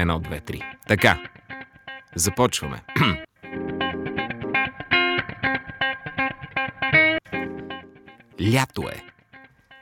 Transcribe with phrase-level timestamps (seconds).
[0.00, 0.62] Едно, две, три.
[0.88, 1.30] Така.
[2.14, 2.82] Започваме.
[8.52, 9.04] Лято е.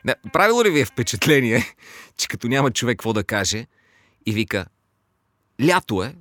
[0.04, 1.75] Да, правило ли ви е впечатление,
[2.16, 3.66] че като няма човек какво да каже
[4.27, 4.66] и вика
[5.66, 6.14] Лято е,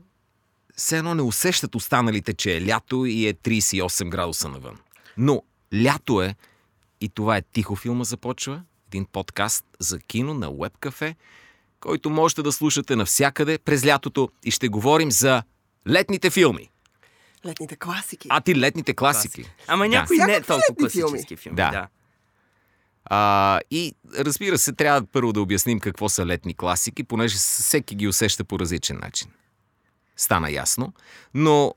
[0.75, 4.77] все едно не усещат останалите, че е лято и е 38 градуса навън.
[5.17, 5.43] Но
[5.83, 6.35] лято е
[7.01, 11.15] и това е Тихо филма започва, един подкаст за кино на Webcafe,
[11.79, 15.43] който можете да слушате навсякъде през лятото и ще говорим за
[15.89, 16.69] летните филми.
[17.45, 18.27] Летните класики.
[18.31, 19.45] А ти летните класики.
[19.67, 21.09] Ама някои не Всякакви толкова летни филми.
[21.09, 21.55] класически филми.
[21.55, 21.71] Да.
[21.71, 21.87] да.
[23.05, 28.07] А, и разбира се, трябва първо да обясним какво са летни класики, понеже всеки ги
[28.07, 29.31] усеща по различен начин.
[30.17, 30.93] Стана ясно.
[31.33, 31.73] Но,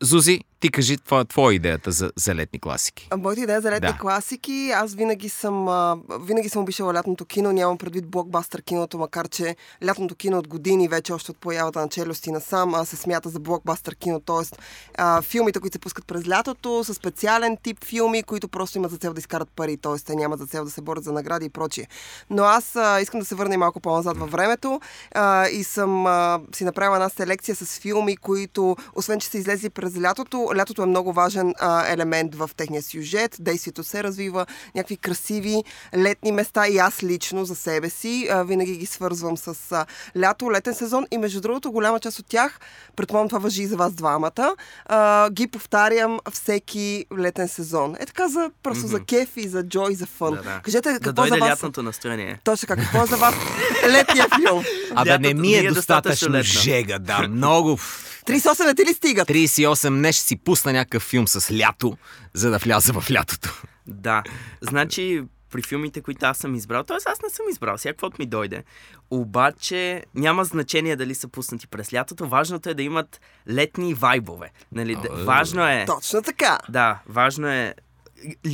[0.00, 3.08] Зузи, ти кажи, това е твоя идеята за, за летни класики.
[3.16, 3.98] Моята идея за летни Да.
[3.98, 9.28] класики, аз винаги съм, а, винаги съм обичала лятното кино, нямам предвид блокбастър киното, макар
[9.28, 9.56] че
[9.86, 13.40] лятното кино от години, вече още от появата на челюсти насам, а, се смята за
[13.40, 15.22] блокбастър кино, т.е.
[15.22, 19.12] филмите, които се пускат през лятото, са специален тип филми, които просто имат за цел
[19.12, 19.98] да изкарат пари, т.е.
[20.06, 21.88] те нямат за цел да се борят за награди и прочие.
[22.30, 24.80] Но аз а, искам да се върна и малко по-назад във времето
[25.14, 29.70] а, и съм а, си направила една селекция с филми, които, освен че са излезли
[29.70, 34.96] през лятото, лятото е много важен а, елемент в техния сюжет, действието се развива, някакви
[34.96, 35.64] красиви
[35.96, 39.86] летни места и аз лично за себе си а, винаги ги свързвам с а,
[40.20, 42.60] лято, летен сезон и между другото голяма част от тях,
[42.96, 47.96] предполагам това въжи и за вас двамата, а, ги повтарям всеки летен сезон.
[48.00, 50.34] Е така за, просто за кеф и за джой, за фън.
[50.34, 50.60] Да, да.
[50.64, 51.50] Кажете да какво за дойде вас...
[51.50, 52.40] лятното настроение.
[52.44, 53.34] Точно така, какво е за вас
[53.88, 54.64] летния филм?
[54.94, 57.78] Абе, не ми е е достатъчно достатъчно жега, да, много.
[58.26, 59.28] 38 не ти ли стигат?
[59.28, 61.96] 38 не ще си пусна някакъв филм с лято,
[62.34, 63.62] за да вляза в лятото.
[63.86, 64.22] Да.
[64.60, 65.22] Значи,
[65.52, 66.96] при филмите, които аз съм избрал, т.е.
[66.96, 68.64] аз не съм избрал, всякаквото ми дойде.
[69.10, 72.28] Обаче няма значение дали са пуснати през лятото.
[72.28, 73.20] Важното е да имат
[73.50, 74.50] летни вайбове.
[74.72, 74.96] Нали?
[75.10, 75.84] А, Важно е.
[75.86, 76.58] Точно така.
[76.68, 77.74] Да, важно е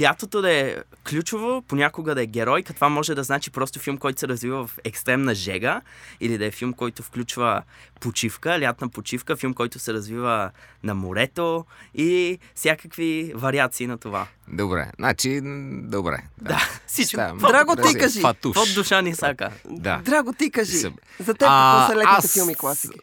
[0.01, 0.77] лятото да е
[1.09, 2.73] ключово, понякога да е геройка.
[2.75, 5.81] Това може да значи просто филм, който се развива в екстремна жега,
[6.21, 7.63] или да е филм, който включва
[8.01, 10.51] почивка, лятна почивка, филм, който се развива
[10.83, 11.65] на морето
[11.95, 14.27] и всякакви вариации на това.
[14.49, 15.41] Добре, значи,
[15.73, 16.19] добре.
[16.43, 17.17] Да, всичко.
[17.17, 18.21] Да, Драго, ти кажи.
[18.21, 18.55] Фатуш.
[18.55, 19.51] Под душа ни сака.
[19.65, 20.01] Да.
[20.05, 20.73] Драго, ти кажи.
[20.73, 20.95] Съм...
[21.21, 22.33] За теб а, какво са леките аз...
[22.33, 22.99] филми класики?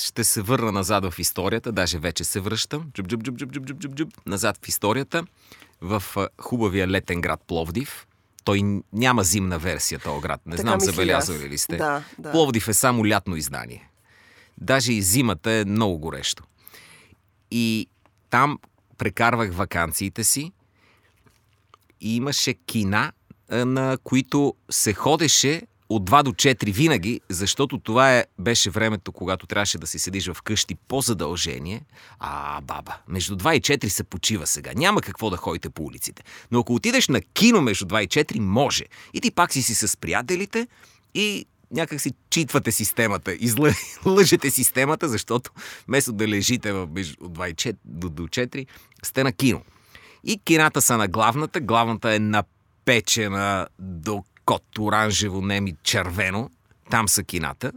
[0.00, 3.78] ще се върна назад в историята, даже вече се връщам, джуб, джуб, джуб, джуб, джуб,
[3.78, 5.24] джуб, джуб, назад в историята
[5.82, 6.02] в
[6.40, 8.06] хубавия летен град Пловдив.
[8.44, 8.62] Той
[8.92, 10.40] няма зимна версия, този град.
[10.46, 11.76] Не Така знам, забелязали ли сте.
[11.76, 12.30] Да, да.
[12.30, 13.88] Пловдив е само лятно издание.
[14.58, 16.44] Даже и зимата е много горещо.
[17.50, 17.88] И
[18.30, 18.58] там
[18.98, 20.52] прекарвах вакансиите си
[22.00, 23.12] и имаше кина,
[23.50, 25.62] на които се ходеше
[25.96, 30.26] от 2 до 4 винаги, защото това е, беше времето, когато трябваше да си седиш
[30.26, 31.80] в къщи по задължение.
[32.18, 34.70] А, баба, между 2 и 4 се почива сега.
[34.76, 36.22] Няма какво да ходите по улиците.
[36.50, 38.84] Но ако отидеш на кино между 2 и 4, може.
[39.14, 40.66] И ти пак си си с приятелите
[41.14, 43.74] и някак си читвате системата, излъ...
[44.06, 45.50] лъжете системата, защото
[45.88, 48.66] вместо да лежите в от 2 и 4, до, до 4,
[49.02, 49.62] сте на кино.
[50.24, 51.60] И кината са на главната.
[51.60, 56.50] Главната е напечена до кот оранжево, неми червено.
[56.90, 57.72] Там са кината.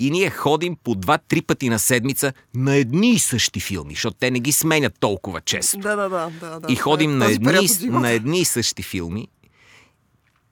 [0.00, 4.30] И ние ходим по два-три пъти на седмица на едни и същи филми, защото те
[4.30, 5.78] не ги сменят толкова често.
[5.78, 6.30] Да, да, да.
[6.40, 6.72] да, да.
[6.72, 9.28] И ходим Това на е период едни, на едни и същи филми,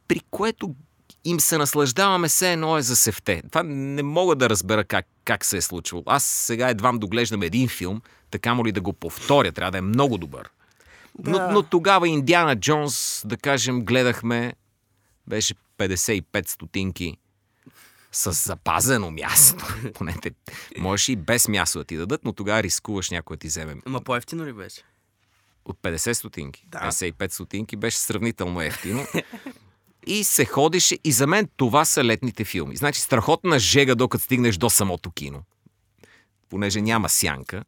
[0.09, 0.75] при което
[1.25, 3.43] им се наслаждаваме все едно е за севте.
[3.51, 6.03] Това не мога да разбера как, как се е случило.
[6.07, 9.81] Аз сега едвам доглеждам един филм, така му ли да го повторя, трябва да е
[9.81, 10.51] много добър.
[11.19, 11.31] Да.
[11.31, 14.53] Но, но тогава Индиана Джонс, да кажем, гледахме,
[15.29, 17.17] беше 55 стотинки
[18.13, 19.65] с запазено място.
[19.95, 20.31] Поне те,
[20.79, 24.01] можеш и без място да ти дадат, но тогава рискуваш някой да ти вземе Ама
[24.01, 24.83] по-ефтино ли беше?
[25.65, 26.67] от 50 стотинки.
[26.69, 26.79] Да.
[26.79, 29.07] 55 стотинки беше сравнително ефтино.
[30.07, 30.99] и се ходеше.
[31.05, 32.77] И за мен това са летните филми.
[32.77, 35.43] Значи страхотна жега, докато стигнеш до самото кино.
[36.49, 37.65] Понеже няма сянка.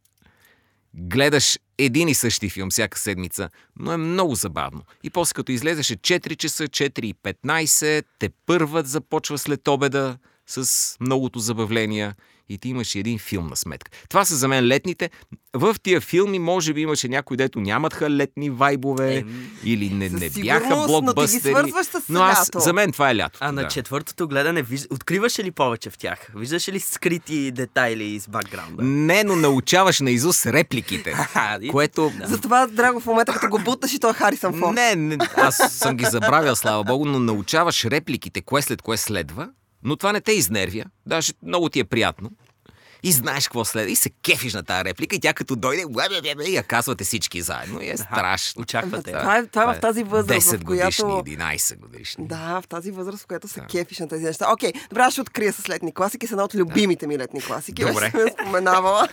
[0.95, 3.49] Гледаш един и същи филм всяка седмица,
[3.79, 4.83] но е много забавно.
[5.03, 10.97] И после като излезеше 4 часа, 4 и 15, те първат започва след обеда с
[11.01, 12.15] многото забавления
[12.49, 13.91] и ти имаш един филм на сметка.
[14.09, 15.11] Това са за мен летните.
[15.55, 20.31] В тия филми може би имаше някои, дето нямаха летни вайбове Ем, или не, не
[20.31, 21.53] бяха но ти ги блокбъстери.
[21.53, 22.61] свързваш с но аз, лято.
[22.61, 23.39] за мен това е лято.
[23.43, 23.69] А на да.
[23.69, 24.87] четвъртото гледане, виж...
[24.91, 26.33] откриваш ли повече в тях?
[26.37, 28.83] Виждаш ли скрити детайли из бакграунда?
[28.83, 31.15] Не, но научаваш на Изус репликите,
[31.71, 32.13] което...
[32.25, 34.75] Затова, Драго, в момента, като го буташ и той е Харисън Форд.
[34.75, 39.49] Не, не, аз съм ги забравял, слава богу, но научаваш репликите, кое след кое следва
[39.83, 42.31] Но това не те изнервя, даже много ти е приятно.
[43.03, 43.91] И знаеш какво след.
[43.91, 45.85] И се кефиш на тази реплика и тя като дойде,
[46.47, 47.83] и я казвате всички заедно.
[47.83, 48.63] И е страшно.
[48.63, 49.13] Очаквате.
[49.13, 51.07] Това е, това е в тази възраст, 10 в която...
[51.07, 52.27] годишни, 11 годишни.
[52.27, 54.53] Да, в тази възраст, в която се кефиш на тези неща.
[54.53, 56.27] Окей, добре, аз ще открия с летни класики.
[56.27, 57.85] С една от любимите ми летни класики.
[57.85, 58.01] Добре.
[58.01, 59.09] Вече сме я споменавала.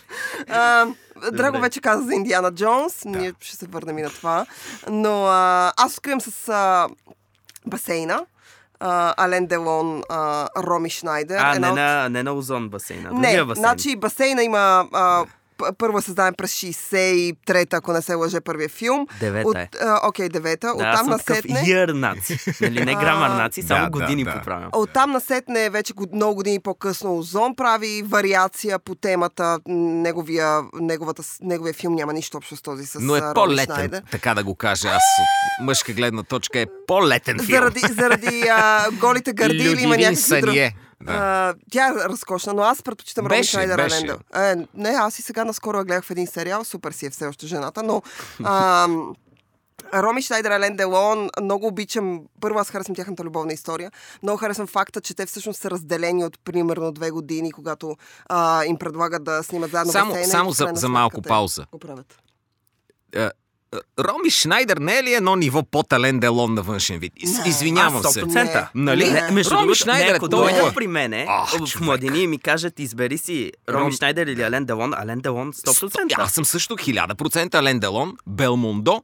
[0.47, 0.85] А,
[1.31, 1.59] Драго Добре.
[1.59, 3.05] вече каза за Индиана Джонс.
[3.05, 4.45] Ние ще се върнем и на това.
[4.89, 6.87] Но а, аз откривам с а,
[7.65, 8.25] басейна.
[8.79, 11.37] А, Ален Делон, а, Роми Шнайдер.
[11.41, 13.09] А, Една не на, не на Озон басейна.
[13.11, 13.63] не, Другия басейн.
[13.63, 14.87] значи басейна има...
[14.93, 15.25] А,
[15.77, 19.07] първо е създаден през 63-та, ако не се лъже първия филм.
[19.19, 19.69] Девета От, е.
[19.81, 20.67] а, окей, девета.
[20.67, 21.55] да, От там насетне...
[21.57, 22.37] year наци.
[22.61, 24.33] Нали, не грамар наци, само да, години да.
[24.33, 24.69] поправям.
[24.73, 29.59] Оттам насетне вече год- много години по-късно Озон прави вариация по темата.
[29.67, 34.01] Неговия, неговата, неговия филм няма нищо общо с този с Но е Роби по-летен, Шнайдер.
[34.11, 34.87] така да го кажа.
[34.87, 37.47] Аз от мъжка гледна точка е по-летен филм.
[37.49, 40.71] Заради, заради а, голите гърди или има някакви други...
[41.03, 41.13] Да.
[41.13, 43.79] А, тя е разкошна, но аз предпочитам Беше, Шнайдер.
[43.79, 44.17] Алендъл.
[44.35, 47.25] Е, не, аз и сега наскоро я гледах в един сериал, супер си е все
[47.25, 48.01] още жената, но...
[48.43, 48.87] А,
[49.93, 53.91] Роми Шнайдер, Ален Делон, много обичам, първо аз харесвам тяхната любовна история,
[54.23, 57.95] много харесвам факта, че те всъщност са разделени от примерно две години, когато
[58.25, 61.65] а, им предлагат да снимат заедно Само- басейна само за- за малко пауза.
[61.71, 62.17] Го правят.
[63.99, 67.13] Роми Шнайдер не е ли едно ниво по-тален Делон на външен вид?
[67.17, 67.49] Из- Не.
[67.49, 68.21] Извинявам а, се.
[68.21, 68.67] 100%.
[68.75, 69.11] Нали?
[69.11, 72.37] Не, между Роми Шнайдер не, е ако дойдат при мене Ах, в младини и ми
[72.37, 76.13] кажат, избери си Роми Ром- Шнайдер или Ален Делон, Ален Делон 100%.
[76.17, 79.03] Аз съм също 1000% Ален Делон, Белмондо.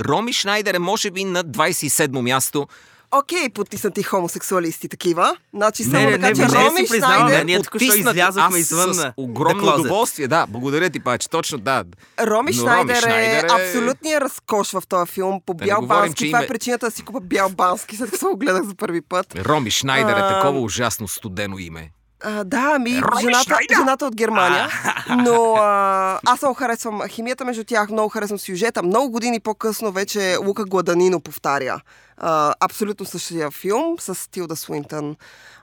[0.00, 2.68] Роми Шнайдер е може би на 27-мо място.
[3.16, 5.36] Окей, потиснати хомосексуалисти такива.
[5.54, 7.94] Значи само Не, не, да не, кажа, не, не Роми признавам, Шнайдер, да, ние току-що
[7.94, 10.28] излязохме Аз извън с на- огромно удоволствие.
[10.28, 11.30] Да, благодаря ти, Паче.
[11.30, 11.84] Точно, да.
[12.20, 15.68] Роми Но Шнайдер, Роми Шнайдер е е- абсолютният разкош в този филм по Да не
[15.68, 16.24] бял говорим, бански.
[16.24, 19.00] че Това е причината да си купа бял бански, след като го гледах за първи
[19.02, 19.26] път.
[19.38, 21.90] Роми Шнайдер е А, такова ужасно студено име.
[22.24, 24.68] А, да, ами Роми жената, жената от Германия.
[25.08, 28.82] Но а, аз много харесвам химията между тях, много харесвам сюжета.
[28.82, 31.80] Много години по-късно вече Лука Гладанино повтаря
[32.16, 35.16] а, абсолютно същия филм с Тилда Суинтън.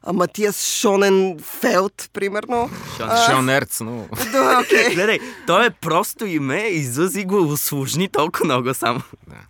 [0.03, 2.69] А, Матиас Шонен Фелт, примерно.
[2.99, 4.07] А, Шон Ерц, но...
[4.31, 4.89] Да, окей.
[4.93, 9.01] Гледай, то е просто име и Зузи го усложни толкова много само.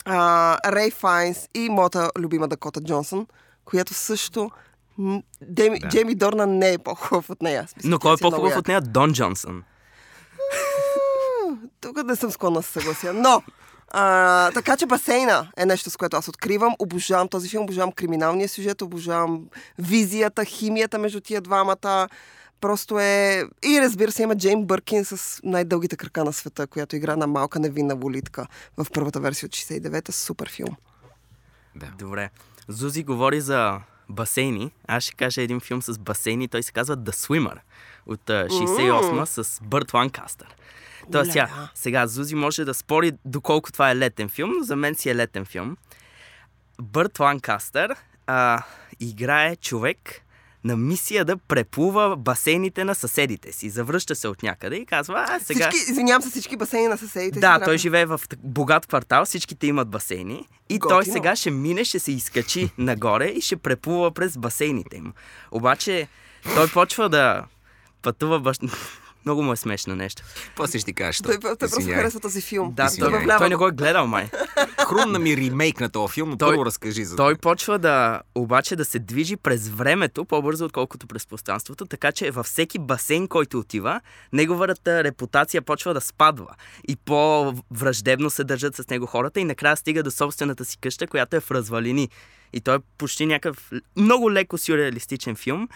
[0.06, 3.27] а, Рей Файнс и моята любима Дакота Джонсън,
[3.65, 4.51] която също
[4.98, 5.88] м, Деми, Да.
[5.88, 7.68] Джейми Дорна не е по-хубав от нея.
[7.68, 8.81] Смисъл, Но кой е по-хубав от нея?
[8.81, 9.63] Дон Джонсън.
[11.81, 13.13] Тук не съм склонна да се съглася.
[13.13, 13.44] Но,
[13.92, 16.75] а, така че басейна е нещо, с което аз откривам.
[16.80, 19.45] Обожавам този филм, обожавам криминалния сюжет, обожавам
[19.80, 22.10] визията, химията между тия двамата.
[22.62, 23.44] Просто е...
[23.63, 27.60] И разбира се, има Джейн Бъркин с най-дългите крака на света, която игра на малка
[27.60, 28.48] невинна волитка
[28.78, 30.12] в първата версия от 69-та.
[30.12, 30.75] Супер филм.
[31.75, 31.86] Да.
[31.98, 32.30] Добре.
[32.68, 33.80] Зузи говори за
[34.13, 34.71] басейни.
[34.88, 36.48] Аз ще кажа един филм с басейни.
[36.48, 37.57] Той се казва The Swimmer
[38.06, 40.56] от а, 68 с Бърт Ланкастър.
[41.12, 44.95] Тоест, сега, сега Зузи може да спори доколко това е летен филм, но за мен
[44.95, 45.77] си е летен филм.
[46.81, 47.95] Бърт Ланкастър
[48.27, 48.63] а,
[49.00, 50.22] играе човек
[50.63, 53.69] на мисия да преплува басейните на съседите си.
[53.69, 55.69] Завръща се от някъде и казва, а сега...
[55.69, 57.36] Всички, извинявам се, всички басейни на съседите.
[57.36, 61.13] си Да, трябва- той живее в богат квартал, всичките имат басейни и той Готино.
[61.13, 65.13] сега ще мине, ще се изкачи нагоре и ще преплува през басейните им.
[65.51, 66.07] Обаче
[66.56, 67.44] той почва да
[68.02, 68.57] пътува баш...
[69.25, 70.23] Много му е смешно нещо.
[70.56, 71.23] После ще ти кажа, що.
[71.23, 72.73] Той, той просто харесва този филм.
[72.73, 74.30] Да, той, той не го е гледал, май.
[74.87, 78.75] Хрумна ми ремейк на този филм, но Той- първо разкажи за Той почва да, обаче
[78.75, 83.59] да се движи през времето по-бързо, отколкото през пространството, така че във всеки басейн, който
[83.59, 84.01] отива,
[84.33, 86.56] неговата репутация почва да спадва
[86.87, 91.35] и по-враждебно се държат с него хората и накрая стига до собствената си къща, която
[91.35, 92.09] е в развалини.
[92.53, 95.69] И той е почти някакъв много леко сюрреалистичен филм.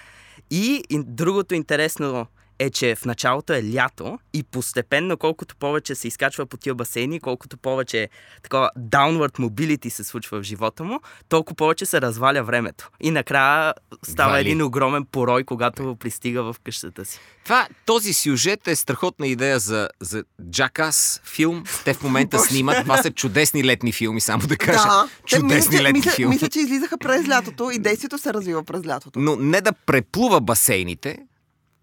[0.51, 2.27] И, и другото интересно
[2.59, 7.19] е, че в началото е лято и постепенно, колкото повече се изкачва по тия басейни,
[7.19, 8.09] колкото повече
[8.43, 10.99] такова downward mobility се случва в живота му,
[11.29, 12.89] толкова повече се разваля времето.
[12.99, 13.73] И накрая
[14.03, 14.41] става Вали.
[14.41, 17.19] един огромен порой, когато пристига в къщата си.
[17.43, 21.63] Това, този сюжет е страхотна идея за, за Джакас филм.
[21.85, 22.77] Те в момента снимат.
[22.77, 24.77] Това са чудесни летни филми, само да кажа.
[24.79, 26.33] Да, Те Чудесни че- летни мисля, филми.
[26.33, 29.19] мисля, че излизаха през лятото и действието се развива през лятото.
[29.19, 31.17] Но не да преплува басейните,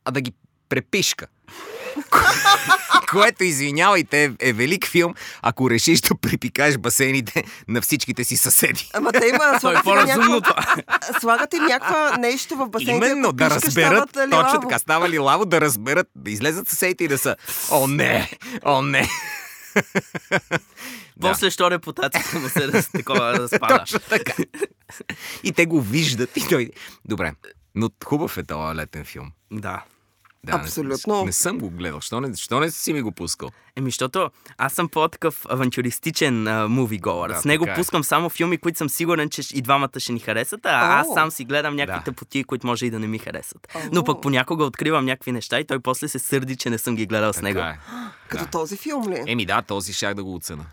[0.04, 0.32] а да ги
[0.68, 1.26] препишка.
[3.10, 8.90] Което, извинявайте, е, е велик филм, ако решиш да припикаеш басейните на всичките си съседи.
[8.94, 11.20] Ама те има, е слагат, им по-разумно някаква, това.
[11.20, 13.06] слагат им някаква нещо в басейните.
[13.06, 17.08] Именно, да разберат, нали, точно така, става ли лаво, да разберат, да излезат съседите и
[17.08, 17.36] да са,
[17.70, 18.30] о не,
[18.64, 19.08] о не.
[21.20, 23.78] После, що репутацията му се раз, такова разпада.
[23.78, 24.32] Точно така.
[25.42, 26.36] И те го виждат.
[26.36, 26.70] И той...
[27.04, 27.32] Добре.
[27.74, 29.32] Но хубав е този летен филм.
[29.52, 29.82] Да.
[30.44, 31.18] Да, Абсолютно.
[31.18, 32.00] Не, не съм го гледал.
[32.00, 33.50] Що не, що не си ми го пускал?
[33.76, 37.28] Еми, защото аз съм по-такъв авантюристичен муви говор.
[37.28, 37.76] Да, С него така е.
[37.76, 41.14] пускам само филми, които съм сигурен, че и двамата ще ни харесат, а аз О.
[41.14, 42.04] сам си гледам някакви Да.
[42.04, 43.68] тъпоти, които може и да не ми харесат.
[43.74, 43.78] О.
[43.92, 47.06] Но пък понякога откривам някакви неща и той после се сърди, че не съм ги
[47.06, 47.58] гледал с него.
[47.58, 47.78] Така е.
[48.28, 48.50] Като Да.
[48.50, 49.22] този филм ли?
[49.26, 50.64] Еми да, този щях да го оцена.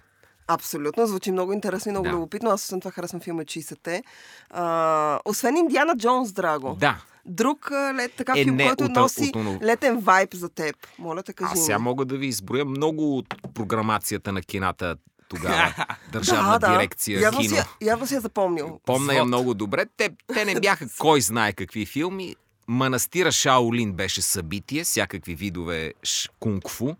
[0.54, 2.12] Абсолютно, звучи много интересно и много Да.
[2.12, 2.50] любопитно.
[2.50, 4.04] Аз освен това харесвам филма 60-те.
[4.50, 6.76] А, освен Индиана Джонс, Драго.
[6.76, 6.98] Да.
[7.26, 10.76] Друг лет, така Е, филм, не, който от- носи от оно- летен вайб за теб.
[11.00, 14.96] Моля те, кажи Аз сега мога да ви изброя много от програмацията на кината
[15.30, 15.74] тогава.
[16.12, 16.72] Държавна да, да.
[16.72, 17.56] дирекция явно кино.
[17.56, 18.80] Си, явно си я запомнил.
[18.86, 19.86] Помня я много добре.
[19.98, 22.36] Те, те не бяха кой знае какви филми.
[22.68, 25.94] Манастира Шаолин беше събитие, всякакви видове
[26.40, 26.96] кунг-фу.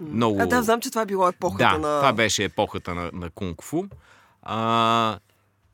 [0.00, 0.40] Много...
[0.40, 1.98] А, да, знам, че това е било епохата да, на...
[1.98, 3.88] това беше епохата на, на кунг-фу.
[4.42, 5.18] А,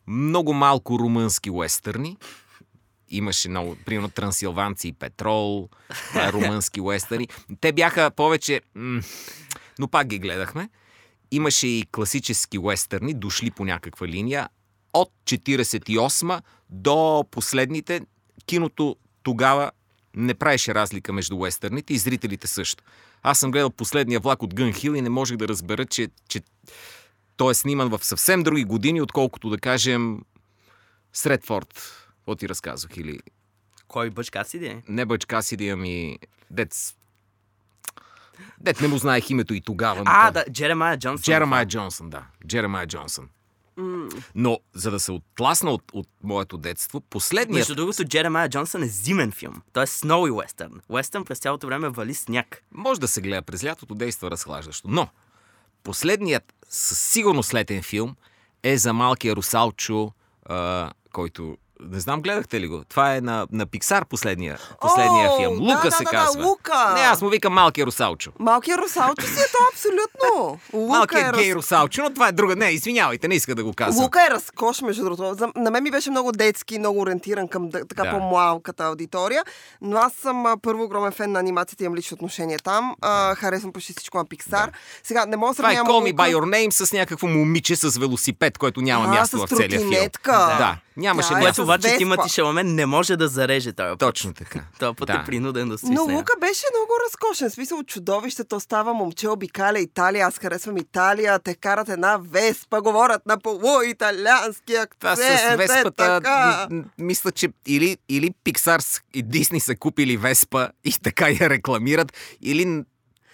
[0.06, 2.16] много малко румънски уестърни.
[3.08, 5.68] Имаше много, примерно, трансилванци и петрол,
[6.14, 7.28] е румънски уестърни.
[7.60, 8.60] Те бяха повече...
[9.78, 10.68] Но пак ги гледахме.
[11.30, 14.48] Имаше и класически уестърни, дошли по някаква линия.
[14.92, 18.00] От 48 до последните,
[18.46, 19.70] киното тогава
[20.14, 22.84] не правеше разлика между уестърните и зрителите също.
[23.22, 26.40] Аз съм гледал последния влак от Гън Хил и не можех да разбера, че, че
[27.36, 30.20] той е сниман в съвсем други години, отколкото да кажем
[31.12, 31.74] Средфорд.
[32.16, 32.96] Какво ти разказвах?
[32.96, 33.18] Или
[33.88, 34.82] Кой бъчка си де?
[34.88, 36.18] не Бъч Касиди, ами
[36.50, 36.94] Дец...
[38.60, 40.02] Дет не му знаех името и тогава.
[40.06, 41.22] А, да, Джеремая Джонсън.
[41.22, 42.26] Джеремая Джонсън, да.
[42.46, 43.28] Джеремая Джонсън.
[44.34, 47.58] Но, за да се отласна от, от моето детство, последният...
[47.58, 49.62] Между другото, Джеремая Джонсън е зимен филм.
[49.72, 50.80] Той е сноуи уестърн.
[50.88, 52.62] Уестърн през цялото време вали сняг.
[52.72, 54.88] Може да се гледа през лятото, действа разхлаждащо.
[54.90, 55.08] Но,
[55.82, 58.16] последният със сигурност летен филм
[58.62, 60.12] е за малкия русалчо,
[60.46, 61.56] а, който...
[61.82, 62.82] Не знам, гледахте ли го?
[62.84, 65.56] Това е на, на Пиксар последния, последния О, филм.
[65.56, 66.44] да, Лука да, се да, да, казва.
[66.44, 66.92] Лука.
[66.94, 68.30] Не, аз му викам малкия русалчо.
[68.38, 70.58] Малкият русалчо си е то абсолютно.
[70.72, 71.56] Лука Малкият е гей раз...
[71.56, 72.56] русалчо, но това е друга.
[72.56, 74.04] Не, извинявайте, не иска да го казвам.
[74.04, 75.52] Лука е разкош, между другото.
[75.56, 78.10] На мен ми беше много детски, много ориентиран към да- така Да.
[78.10, 79.44] по-малката аудитория.
[79.82, 82.94] Но аз съм първо огромен фен на анимацията, имам лично отношение там.
[83.00, 84.72] А, харесвам почти всичко на Пиксар.
[85.02, 87.76] Сега, не мога да Това е сравнявам Call Me By Your Name с някакво момиче
[87.76, 89.90] с велосипед, което няма А, място в целия филм.
[90.26, 91.69] Да, нямаше място.
[91.72, 91.96] Обаче.
[91.96, 93.98] Тимати Шаламен не може да зареже този път.
[93.98, 94.60] Точно така.
[94.78, 95.12] Този път Да.
[95.12, 96.02] е принуден да стои Но.
[96.04, 97.50] Лука беше много разкошен.
[97.50, 100.26] Смисъл, чудовището става момче, обикаля Италия.
[100.26, 101.38] Аз харесвам Италия.
[101.38, 105.00] Те карат една веспа, говорят на полуиталиански акцент.
[105.00, 110.16] Това с е Веспата, м- м- мисля, че или, или Pixar и Disney са купили
[110.16, 112.12] Веспа и така я рекламират,
[112.42, 112.82] или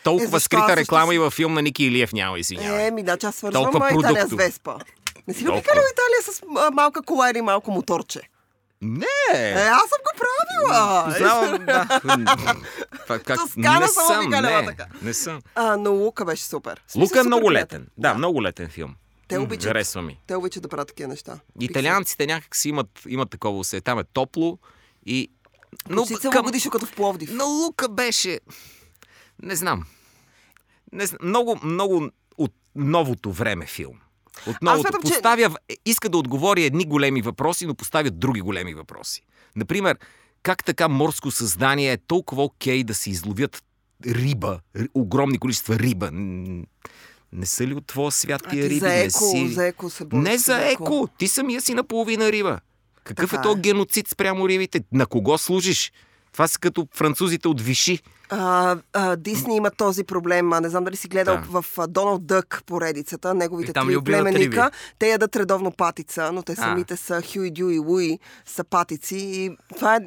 [0.05, 2.87] толкова Е, скрита реклама си- и във филм на Ники Илиев няма, извинявай.
[2.87, 4.33] Е, ми да, че аз свързвам Италия с.
[4.33, 4.75] Веспа.
[5.28, 8.21] Не си ли обикалял Италия с а, малка кола или малко моторче?
[8.83, 9.06] Не!
[9.35, 11.04] Е, аз съм го правила.
[11.04, 11.87] Познавам, да.
[13.02, 13.38] Това как...
[13.38, 14.87] Тоскана не съм обикаляла не, така.
[15.02, 15.42] не съм.
[15.54, 16.83] А, но Лука беше супер.
[16.88, 17.87] Смисъл, Лука е супер много летен.
[17.99, 18.95] Да, много летен филм.
[19.28, 19.64] Те обичат.
[19.64, 20.21] Харесва ми.
[20.26, 21.38] Те обичат да правят такива неща.
[21.61, 23.80] Италианците някак си имат, имат такова усе.
[23.80, 24.59] Там е топло
[25.06, 25.30] и...
[25.88, 27.30] Но Почти целогодишно като в Пловдив.
[27.33, 28.40] Но Лука беше...
[29.42, 29.85] Не знам.
[30.92, 31.18] Не знам.
[31.23, 34.00] Много, много от новото време филм.
[34.47, 34.81] От новото.
[34.83, 39.23] смятам, че- Поставя, е, иска да отговори едни големи въпроси, но поставя други големи въпроси.
[39.57, 39.99] Например,
[40.43, 43.62] как така морско създание е толкова окей да се изловят
[44.07, 46.11] риба, ри- огромни количества риба.
[47.33, 48.78] Не са ли от твоя свят тия ти риби?
[48.78, 49.49] за Не еко, си...
[49.49, 50.25] за еко се бориш.
[50.25, 51.09] Не за еко.
[51.19, 52.61] Ти самия си наполовина риба.
[53.05, 53.61] Какъв Така е то е.
[53.61, 54.81] геноцид спрямо рибите?
[54.93, 55.93] На кого служиш?
[56.37, 57.99] Това са като французите от Виши.
[58.28, 60.52] А, а, Дисни има този проблем.
[60.52, 61.61] А, не знам дали си гледал Да.
[61.62, 64.71] в Доналд Дък поредицата, неговите три убиват племенника.
[64.99, 66.57] Те ядат редовно патица, но те А.
[66.57, 69.16] самите са Хюи, Дю и Луи, са патици.
[69.16, 70.00] И това е...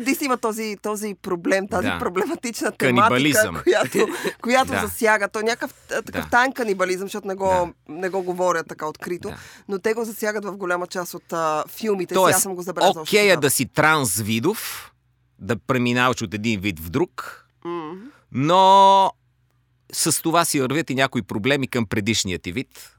[0.00, 1.98] Дисни има този, този проблем, тази Да.
[1.98, 4.08] проблематична тематика, която,
[4.42, 4.80] която Да.
[4.80, 5.28] засяга.
[5.28, 6.30] Той е някакъв такъв Да.
[6.30, 7.52] тайн канибализъм, защото не го,
[7.88, 9.36] не го говорят така открито, Да.
[9.68, 12.18] но те го засягат в голяма част от а, филмите си.
[12.18, 13.02] Аз Тоест, съм го забелязал.
[13.02, 13.40] окей е тогава.
[13.40, 14.92] да си трансвидов,
[15.38, 17.94] да преминаваш от един вид в друг, М.
[18.32, 19.12] но
[19.92, 22.94] с това си вървят и някои проблеми към предишния ти вид.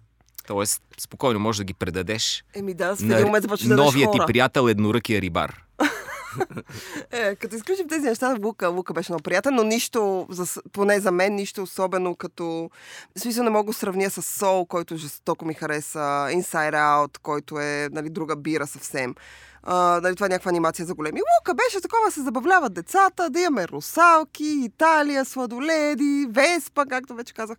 [0.48, 4.12] Тоест, спокойно можеш да ги предадеш Еми да, с един момент започва да ядеш новия
[4.12, 5.64] ти приятел едноръкия рибар.
[7.12, 11.12] Е, като изключим тези неща, Лука, Лука беше много приятен, но нищо, за, поне за
[11.12, 12.70] мен, нищо особено като...
[13.16, 17.60] В смисъл не мога да сравня с Сол, който жестоко ми хареса, Inside Out, който
[17.60, 19.16] е нали, друга бира съвсем.
[19.64, 21.20] А, нали, това е някаква анимация за големи.
[21.20, 27.58] Лука беше такова, се забавляват децата, да имаме русалки, Италия, сладоледи, Веспа, както вече казах.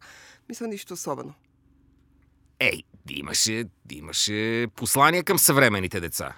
[0.49, 1.35] Мисля, нищо особено.
[2.61, 6.35] Ей, имаше, имаше послание към съвременните деца.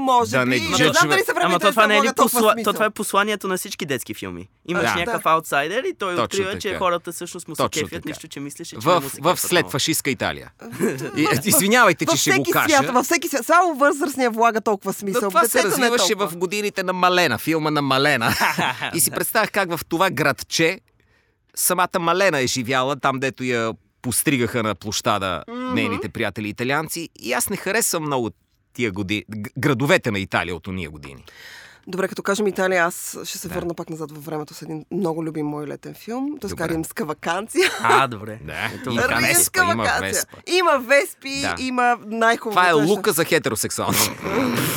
[0.00, 0.60] Може Да не би.
[0.60, 2.54] Не джъджва- знам дали съвременните Ама то това, не е ли посла...
[2.64, 4.48] то това е посланието на всички детски филми.
[4.68, 4.94] Имаш Да.
[4.94, 5.30] някакъв Да.
[5.30, 6.78] аутсайдер и той Точно открива, че така.
[6.78, 9.70] хората всъщност му се кефят, нищо, че мислеше, че не В, му се в след
[9.70, 10.50] фашистска Италия.
[11.16, 12.76] И, извинявайте, че ще го кажа.
[12.76, 13.46] свят, във всеки свят.
[13.46, 15.20] Само възрастния влага толкова смисъл.
[15.22, 18.34] Това се не е развиваше в годините на Малена, филма на Малена.
[18.94, 20.80] и си представях как в това градче
[21.54, 27.08] самата Малена е живяла, там дето я постригаха на площада нейните приятели италианци.
[27.16, 28.30] И аз не харесвам много
[28.72, 29.24] тия години,
[29.58, 31.24] градовете на Италия от уния години.
[31.86, 33.54] Добре, като кажем Италия, аз ще се Да.
[33.54, 36.38] върна пак назад във времето с един много любим мой летен филм.
[36.40, 37.70] Той казва Римска вакансия.
[37.82, 38.38] А, добре.
[38.44, 38.70] Да.
[38.74, 40.12] Ето, Римска има вакансия.
[40.12, 40.36] Веспа.
[40.46, 41.54] Има Веспи, Да.
[41.58, 42.60] има най-хубавото.
[42.60, 42.94] Това е нещо.
[42.96, 43.96] лука за хетеросексуални.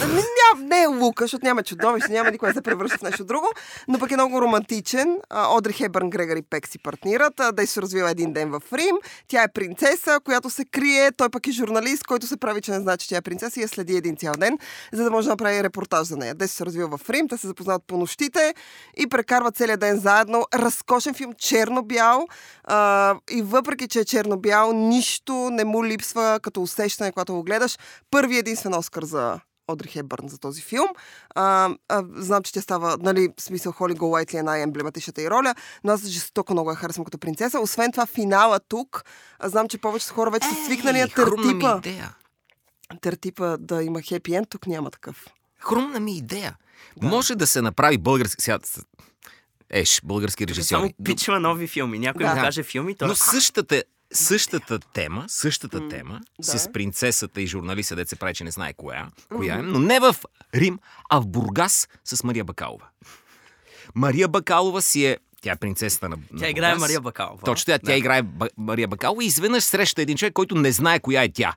[0.03, 3.23] Ами, Ням, не е лука, защото няма чудовище, няма никой да се превръща в нещо
[3.25, 3.47] друго,
[3.87, 5.17] но пък е много романтичен.
[5.49, 7.33] Одри Хебърн, Грегори Пек си партнират.
[7.53, 8.95] Да се развива един ден в Рим.
[9.27, 11.11] Тя е принцеса, която се крие.
[11.11, 13.63] Той пък е журналист, който се прави, че не знае, че тя е принцеса и
[13.63, 14.57] я следи един цял ден,
[14.93, 16.35] за да може да направи репортаж за нея.
[16.35, 18.53] Де се развива в Рим, те се запознават по нощите
[18.97, 20.45] и прекарват целият ден заедно.
[20.53, 22.27] Разкошен филм, черно-бял.
[22.63, 27.77] А, и въпреки, че е черно-бял, нищо не му липсва като усещане, когато го гледаш.
[28.11, 30.87] Първи единствен Оскар за Одри Хепбърн за този филм.
[31.35, 35.55] А, а, знам, че тя става, нали, смисъл Холи Го Уайтли е най-емблематичната й роля,
[35.83, 37.59] но аз жестоко много я харесвам като принцеса.
[37.59, 39.03] Освен това, финала тук,
[39.39, 41.81] а, знам, че повечето хора вече са свикнали на тертипа.
[43.01, 45.27] Тертипа да има хепи енд, тук няма такъв.
[45.63, 46.55] Хрумна ми идея.
[47.01, 48.41] Може да се направи български...
[48.41, 48.59] Сега,
[49.71, 50.93] еш, български Само режисьори.
[51.03, 51.99] пичва нови филми.
[51.99, 52.35] Някой Да.
[52.35, 56.45] му каже филми, той Но същата, същата тема, същата М, тема, да.
[56.49, 59.99] с принцесата и журналиста, дет се прави, че не знае коя, коя е, но не
[59.99, 60.15] в
[60.55, 60.79] Рим,
[61.09, 62.85] а в Бургас с Мария Бакалова.
[63.95, 65.17] Мария Бакалова си е...
[65.41, 66.81] Тя е принцесата на, на Тя играе Бургас.
[66.81, 67.41] Мария Бакалова.
[67.43, 70.99] Точно тя, тя играе Ба- Мария Бакалова и изведнъж среща един човек, който не знае
[70.99, 71.53] коя е тя.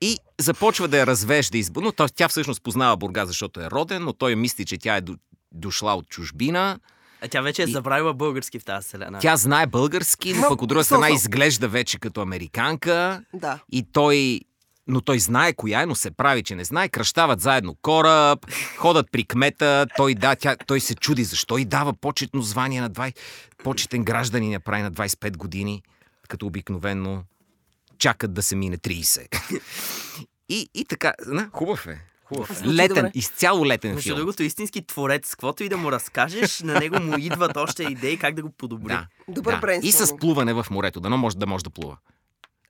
[0.00, 1.82] И започва да я развежда избор.
[1.82, 5.00] Но той- тя всъщност познава Бургас, защото е роден, но той мисли, че тя е
[5.00, 5.16] до-
[5.52, 6.78] дошла от чужбина.
[7.22, 9.18] А тя вече е И- забравила български в тази вселена.
[9.18, 13.22] Тя знае български, но Но, пък от друга страна изглежда вече като американка.
[13.34, 13.58] Да.
[13.72, 14.40] И той...
[14.86, 16.88] Но той знае коя е, но се прави, че не знае.
[16.88, 18.46] Кръщават заедно кораб,
[18.76, 19.86] ходят при кмета.
[19.96, 23.16] Той, да, тя, той се чуди защо и дава почетно звание на 20...
[23.64, 25.82] Почетен гражданин я прави на 25 години,
[26.28, 27.24] като обикновенно
[28.00, 29.60] чакат да се мине 30.
[30.48, 32.00] и, и така, на, хубав е.
[32.24, 32.50] Хубав.
[32.62, 32.66] е.
[32.66, 33.10] Летен, добре.
[33.14, 34.16] изцяло летен Между филм.
[34.16, 38.34] другото, истински творец, каквото и да му разкажеш, на него му идват още идеи как
[38.34, 38.88] да го подобри.
[38.92, 39.06] Да.
[39.28, 39.80] Добър да.
[39.82, 41.96] И с плуване в морето, дано може да може да плува.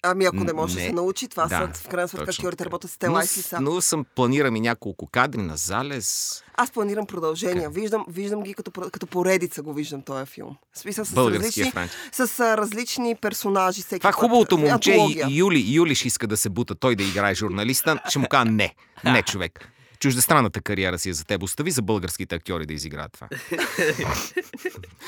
[0.02, 2.64] Ами ако не може да се научи, това Да, са в крайна сметка точно актьорите
[2.64, 3.60] работят с тела и си са.
[3.60, 6.42] но съм планирам и няколко кадри на залез.
[6.54, 7.70] Аз планирам продължения.
[7.70, 10.56] Виждам, виждам ги като, като поредица го виждам този филм.
[10.74, 12.28] Смисъл с различни, франчайз.
[12.28, 13.82] с а, различни персонажи.
[13.82, 14.20] Всеки Това е път.
[14.20, 15.64] хубавото момче и Юли.
[15.68, 17.98] Юлиш иска да се бута той да играе журналиста.
[18.08, 18.74] Ще му кажа не.
[19.04, 19.68] Не, човек.
[20.00, 21.42] Чуждестранната кариера си е за теб.
[21.42, 23.28] Остави за българските актьори да изиграят това.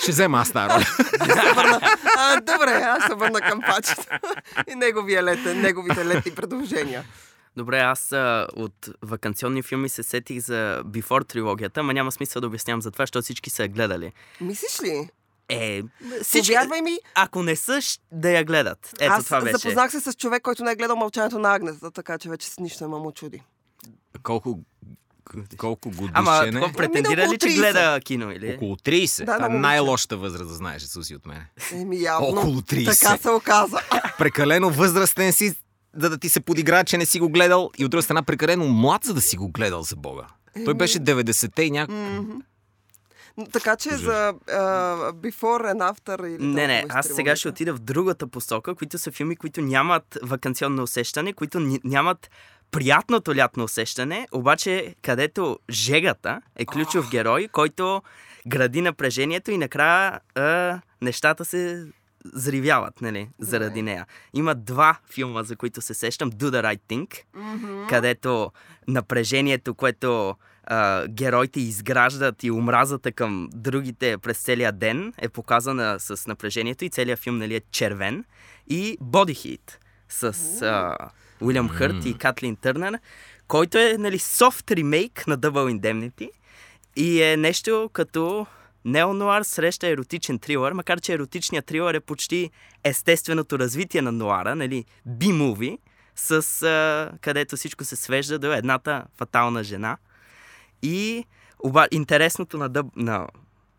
[0.03, 0.87] Ще взема аз тази роля.
[2.17, 4.19] А, добре, аз се върна към пачета.
[4.69, 7.05] И неговия летен, неговите летни предложения.
[7.57, 12.47] Добре, аз а, от вакансионни филми се сетих за Before трилогията, ама няма смисъл да
[12.47, 14.13] обяснявам за това, защото всички са я гледали.
[14.41, 15.09] Мислиш ли?
[15.49, 15.83] Е,
[16.23, 17.81] всички, Повярвай ми, ако не са,
[18.13, 18.95] да я гледат.
[19.01, 19.57] Ето аз това беше.
[19.57, 22.59] запознах се с човек, който не е гледал мълчанието на Агнес, така че вече с
[22.59, 23.43] нищо не му чуди.
[24.23, 24.59] Колко,
[25.57, 26.73] колко Ама, годишен такова е?
[26.73, 27.57] претендира около ли, че 30.
[27.57, 28.55] гледа кино, или?
[28.55, 29.19] Около 30.
[29.19, 29.61] Да, Това е на момиче.
[29.61, 31.47] най-лошата възраст, да знаеш, Суси, от мен.
[31.73, 32.27] Еми явно.
[32.29, 33.01] Около 30.
[33.01, 33.79] Така се оказа.
[34.19, 35.55] Прекалено възрастен си,
[35.95, 37.71] за да ти се подигра, че не си го гледал.
[37.79, 40.27] И от друга страна, прекалено млад, за да си го гледал за Бога.
[40.65, 42.23] Той беше 90-те и някакво.
[43.37, 44.01] Но Така че Ужас.
[44.01, 48.75] за uh, Before and After или Не, не, аз сега ще отида в другата посока,
[48.75, 52.31] които са филми, които нямат вакансионно усещане, които нямат
[52.73, 58.03] приятното лятно усещане, обаче където жегата е ключов герой, който
[58.47, 61.87] гради напрежението и накрая а, нещата се
[62.25, 64.07] зривяват, нали, заради нея.
[64.35, 66.33] Има два филма, за които се сещам.
[66.33, 67.23] Do the Right Thing,
[67.89, 68.53] където
[68.89, 76.27] напрежението, което а, героите изграждат и омразата към другите през целия ден е показана с
[76.27, 78.25] напрежението и целият филм нали, е червен.
[78.69, 79.77] И Body Heat
[80.09, 80.97] с а,
[81.43, 82.99] Уилям Хърт и Катлин Търнер,
[83.49, 86.31] който е нали, софт ремейк на Double Indemnity
[86.97, 88.47] и е нещо като
[88.85, 92.51] неонуар среща еротичен трилър, макар че еротичният трилър е почти
[92.85, 95.79] естественото развитие на нуара, нали, би-муви,
[96.17, 99.97] с а, където всичко се свежда до едната фатална жена.
[100.83, 101.25] И
[101.65, 103.27] оба, интересното на, дъб, на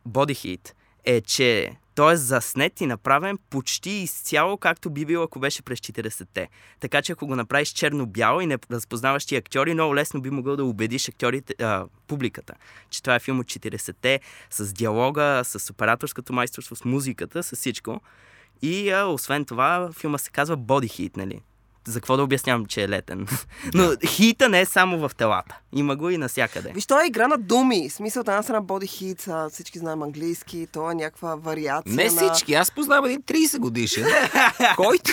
[0.10, 0.72] Body Heat
[1.06, 5.80] е, че той е заснет и направен почти изцяло, както би било, ако беше през
[5.80, 6.50] 40-те.
[6.80, 10.56] Така че ако го направиш черно-бяло и не разпознаваш ти актьори, много лесно би могъл
[10.56, 12.54] да убедиш актьорите, а, публиката,
[12.90, 18.02] че това е филм от 40-те, с диалога, с операторското майсторство, с музиката, с всичко.
[18.62, 21.42] И а, освен това, филма се казва Body Heat, нали?
[21.88, 23.28] За какво да обяснявам, че е летен?
[23.74, 25.58] Но хита не е само в телата.
[25.74, 26.72] Има го и навсякъде.
[26.76, 27.90] Виж, това е игра на думи.
[27.90, 32.10] Смисъл, от една страна боди хит, всички знаем английски, то е някаква вариация Не на...
[32.10, 34.06] всички, аз познавам един 30 годишен,
[34.76, 35.12] който...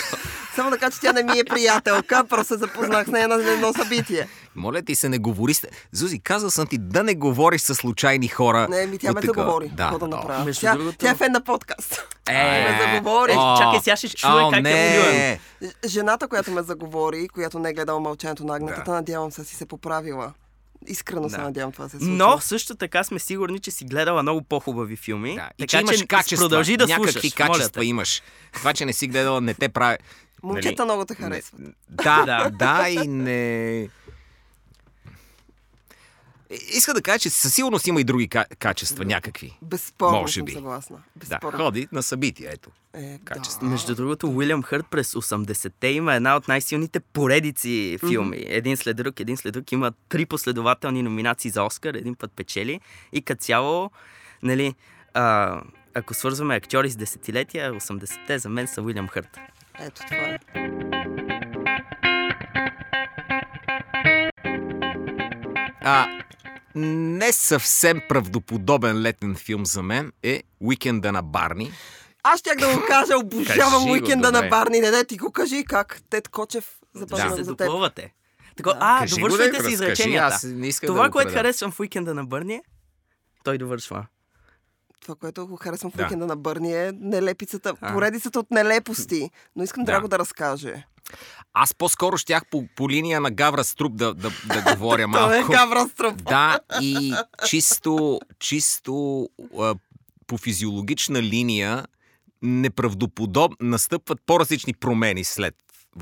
[0.55, 3.51] Само да кажа, че тя не ми е приятелка, просто се запознах с нея на
[3.51, 4.27] едно събитие.
[4.55, 5.61] Моля ти се, не говори с...
[5.91, 8.67] Зузи, казал съм ти да не говориш с случайни хора.
[8.69, 9.67] Не, ми тя ме заговори.
[9.67, 9.83] Да.
[9.83, 10.45] Какво да направя?
[10.45, 12.07] между Тя, другото- тя е фен на подкаст.
[12.29, 12.33] Е,
[12.63, 13.31] ме заговори.
[13.31, 14.97] Е, О, чакай, сега ще чуе о, как не.
[15.27, 15.39] е
[15.85, 18.91] Жената, която ме заговори, която не е гледала мълчанието на агнетата, Да.
[18.91, 20.33] надявам се си се поправила.
[20.87, 21.41] Искрено се Да.
[21.41, 22.05] надявам това се случи.
[22.07, 25.35] Но също така сме сигурни, че си гледала много по-хубави филми.
[25.35, 25.49] Да.
[25.57, 27.33] И Така че имаш качества, продължи да някакви слушаш.
[27.33, 27.85] качества моля те.
[27.85, 28.21] имаш.
[28.53, 29.97] Това, че не си гледала, не те прави...
[30.43, 31.59] Момчета много те харесват.
[31.59, 32.49] Не, да, Да.
[32.51, 33.87] да, и не...
[36.51, 39.57] Иска да кажа, че със сигурност има и други ка- качества, някакви.
[39.61, 40.51] Безспорно Може съм би.
[40.51, 40.97] съгласна.
[41.15, 42.69] Да, ходи на събития, ето.
[42.93, 43.59] Е, качество.
[43.59, 43.71] Да.
[43.71, 48.37] Между другото, Уилям Хърт през 80-те има една от най-силните поредици филми.
[48.39, 49.71] Един след друг, един след друг.
[49.71, 52.79] Има три последователни номинации за Оскар, един път печели.
[53.13, 53.91] И като цяло,
[54.43, 54.75] нали,
[55.13, 55.61] а,
[55.93, 59.37] ако свързваме актьори с десетилетия, 80-те за мен са Уилям Хърт.
[59.79, 60.39] Ето това е.
[65.83, 66.07] А,
[66.75, 71.71] не съвсем правдоподобен летен филм за мен е Уикенда на Барни.
[72.23, 74.79] Аз щях да го кажа, обожавам Кажи уикенда на Барни.
[74.79, 76.01] Не, не, ти го кажи как.
[76.09, 77.43] Тед Кочев започна Да.
[77.43, 77.57] За теб.
[77.57, 78.13] допълвате.
[78.57, 78.77] Тако, Да.
[78.81, 80.25] а, Кажи довършвайте си изреченията.
[80.25, 82.61] аз не искам Това, да което харесвам в уикенда на Бърни,
[83.43, 84.05] той довършва.
[85.01, 86.03] Това, което го харесвам в Да.
[86.03, 87.93] уикенда на Бърни е нелепицата, А.
[87.93, 89.29] поредицата от нелепости.
[89.55, 89.91] Но искам Да.
[89.91, 90.85] Драго да разкаже.
[91.53, 95.39] Аз по-скоро щях по, по линия на Гавра Струп да, да, да говоря Това е
[95.39, 95.51] малко.
[95.51, 96.23] Гавра Струп.
[96.23, 97.13] Да, и
[97.47, 99.29] чисто, чисто
[100.27, 101.85] по физиологична линия
[102.41, 105.55] неправдоподобно настъпват по-различни промени след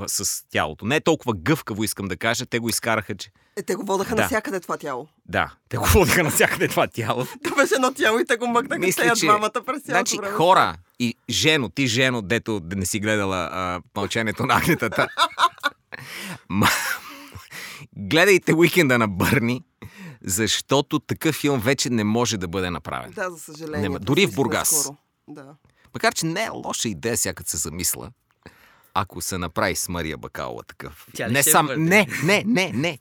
[0.07, 0.85] с тялото.
[0.85, 2.45] Не е толкова гъвкаво, искам да кажа.
[2.45, 3.31] Те го изкараха, че...
[3.55, 4.21] Е, те го водаха Да.
[4.21, 5.07] навсякъде това тяло.
[5.25, 7.25] Да, те го водиха навсякъде това тяло.
[7.43, 10.31] Това беше едно тяло и те го мъкнаха Мисля, че- двамата през Значи време.
[10.31, 15.07] хора и Жено, ти Жено, дето не си гледала а, мълчението на агнетата.
[17.97, 19.63] Гледайте уикенда на Бърни,
[20.23, 23.11] защото такъв филм вече не може да бъде направен.
[23.11, 23.81] Да, за съжаление.
[23.81, 23.99] Нема.
[23.99, 24.89] Дори в Бургас.
[25.27, 25.45] Да.
[25.93, 28.09] Макар, че не е лоша идея, сякът се замисля,
[29.01, 31.07] ако се направи с Мария Бакалова такъв.
[31.15, 31.67] Тя не сам...
[31.67, 31.85] върне?
[31.85, 32.99] Не, не, не, не.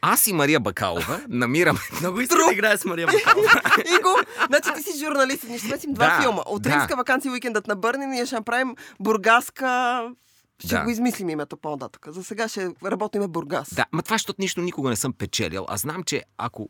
[0.00, 1.78] Аз и Мария Бакалова намираме...
[2.00, 3.48] Много искам да играе с Мария Бакалова.
[3.98, 6.42] Иго, значи ти си журналист, ние ще смесим два Да, филма.
[6.46, 6.70] От да.
[6.70, 10.02] Римска вакансия уикендът на Бърни, ние ще направим Бургаска...
[10.64, 10.84] Ще Да.
[10.84, 12.06] го измислим името по-нататък.
[12.08, 13.74] За сега ще работим в Бургас.
[13.74, 15.66] Да, ма това, защото нищо никога не съм печелил.
[15.68, 16.68] А знам, че ако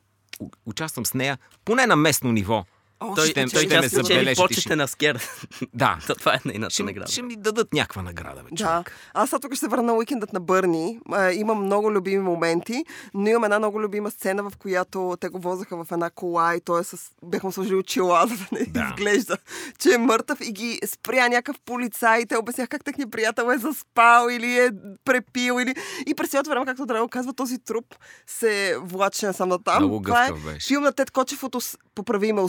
[0.66, 2.64] участвам с нея, поне на местно ниво,
[3.00, 4.35] О, Той, ще той ще ме забележи.
[4.35, 5.28] ще- почетен аскер.
[5.74, 7.12] да, То Това е нейната ще, награда.
[7.12, 10.32] ще ми дадат някаква награда, бе, Да, аз сега тук ще се върна на уикендът
[10.32, 10.98] на Бърни.
[11.12, 15.38] А, имам много любими моменти, но имам една много любима сцена, в която те го
[15.40, 16.96] возаха в една кола и той е с...
[17.24, 18.87] бяхме сложили очила, за да не Да.
[18.90, 19.37] изглежда,
[19.78, 23.59] че е мъртъв и ги спря някакъв полицай и те обясняха как техният приятел е
[23.59, 24.70] заспал или е
[25.04, 25.74] препил или...
[26.06, 27.94] И през цялото време, както Драго казва, този труп
[28.26, 29.78] се влаче насам на там.
[29.78, 30.66] Много Това е гъвкав беше.
[30.66, 31.56] филм на Тед Кочев от,
[31.94, 32.40] поправи ме,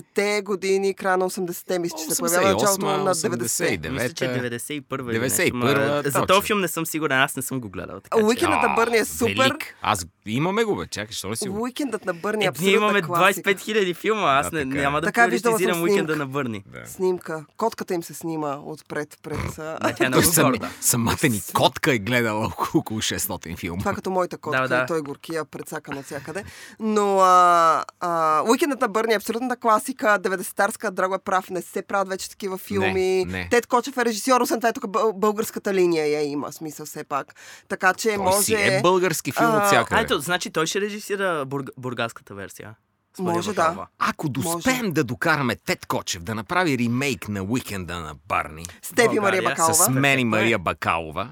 [0.00, 3.90] 80-те години, края на 80-те, мисля, че се появява началото на 90-те.
[3.90, 4.24] Мисля, че 89-та.
[4.24, 5.56] 91 или 91-та, нещо.
[5.56, 8.00] ма, За този филм не съм сигурен, аз не съм го гледал.
[8.00, 8.24] Така.
[8.24, 9.36] Уикендът на Бърни е супер.
[9.36, 9.76] Велик.
[9.82, 10.86] Аз имаме го, бе.
[10.86, 11.62] Чакай, що не си го?
[11.62, 13.50] Уикендът на Бърни е Е, ние имаме абсолютна класика.
[13.50, 14.64] 25 000 филма, аз не, е.
[14.64, 16.64] няма да приоритизирам уикенда на Бърни.
[16.84, 17.44] Снимка.
[17.56, 19.38] Котката им се снима отпред пред...
[19.96, 20.70] тя е много горда.
[20.80, 23.78] самата ни котка е гледала около 600 филма.
[23.78, 26.44] Това като моята котка, той горкия предсакан от всякъде.
[26.80, 31.82] Но а, а, Уикендът на Бърни е абсолютната класика, 90-тарска, Драго е прав, не се
[31.82, 33.24] правят вече такива филми.
[33.24, 33.48] не.
[33.50, 37.04] Тед Кочев е режисьор, освен това е тук бъл- българската линия я има, смисъл все
[37.04, 37.34] пак.
[37.68, 38.38] Така че Той може...
[38.38, 40.00] си е български филм А, от А, всякъде.
[40.00, 41.68] ето, значи той ще режисира бург...
[41.76, 42.74] бургаската версия.
[43.18, 43.86] Може, да.
[43.98, 49.12] Ако доспеем да докараме Тед Кочев да направи ремейк на Уикенда на Барни С теб
[49.12, 49.74] и Мария Бакалова.
[49.74, 50.24] с мен и.
[50.24, 51.28] Мария Бакалова,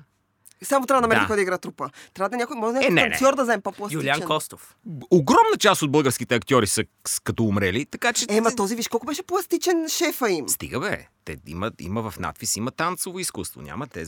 [0.63, 1.27] Само трябва да намерим Да.
[1.27, 1.91] кой да игра трупа.
[2.15, 3.37] Трябва да някой, може да Е, не, някой не.
[3.37, 4.01] да вземе по-пластичен.
[4.01, 4.77] Юлиан Костов.
[5.11, 6.85] огромна част от българските актьори са
[7.25, 8.27] като умрели, така че...
[8.31, 10.49] Ема този, виж колко беше пластичен шефа им.
[10.49, 11.07] Стига бе.
[11.25, 13.63] Те има, има в надпис, има танцово изкуство.
[13.63, 14.05] Няма те.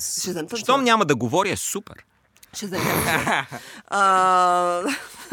[0.56, 2.04] Щом няма да говори, е супер.
[2.54, 2.86] Ще вземем.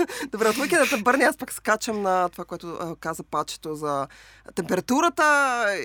[0.03, 4.07] А, Добре, от уикендата Бърни, аз пък скачам на това, което а, каза Пачето за
[4.55, 5.23] температурата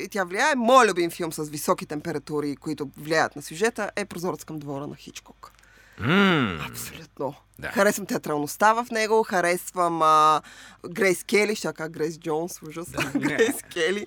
[0.04, 0.54] и тя влияе.
[0.56, 4.96] Моят любим филм с високи температури, които влияят на сюжета е Прозорец към двора на
[4.96, 5.52] Хичкок.
[6.00, 7.34] М, Абсолютно.
[7.58, 7.68] Да.
[7.68, 10.42] Харесвам театралността в него, харесвам а,
[10.90, 12.88] Грейс Кели, ще кажа Грейс Джонс, ужас.
[13.16, 14.06] Грейс Кели.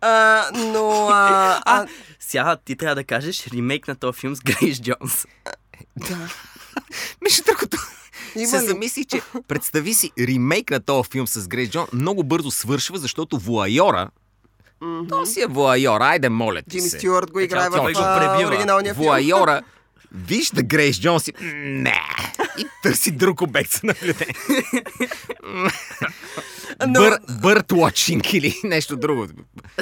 [0.00, 1.08] А, но...
[1.08, 1.86] А, а, А,
[2.20, 5.26] сега ти трябва да кажеш ремейк на този филм с Грейс Джонс.
[5.96, 6.28] да.
[7.22, 7.76] Между другото,
[8.36, 8.66] Има се ли?
[8.66, 13.38] замисли, че представи си ремейк на този филм с Грейс Джон много бързо свършва, защото
[13.38, 14.08] Вуайора,
[15.08, 16.98] то си е Вуайор, айде моля ти Джими се.
[16.98, 19.04] Стюарт го Е, играе в а, оригиналния филм.
[19.04, 19.62] Вуайора,
[20.12, 21.32] вижда Грейс Джонс и
[21.64, 22.00] не,
[22.58, 24.34] и търси друг обект за наблюдение.
[27.42, 29.26] Бърт watching или нещо друго.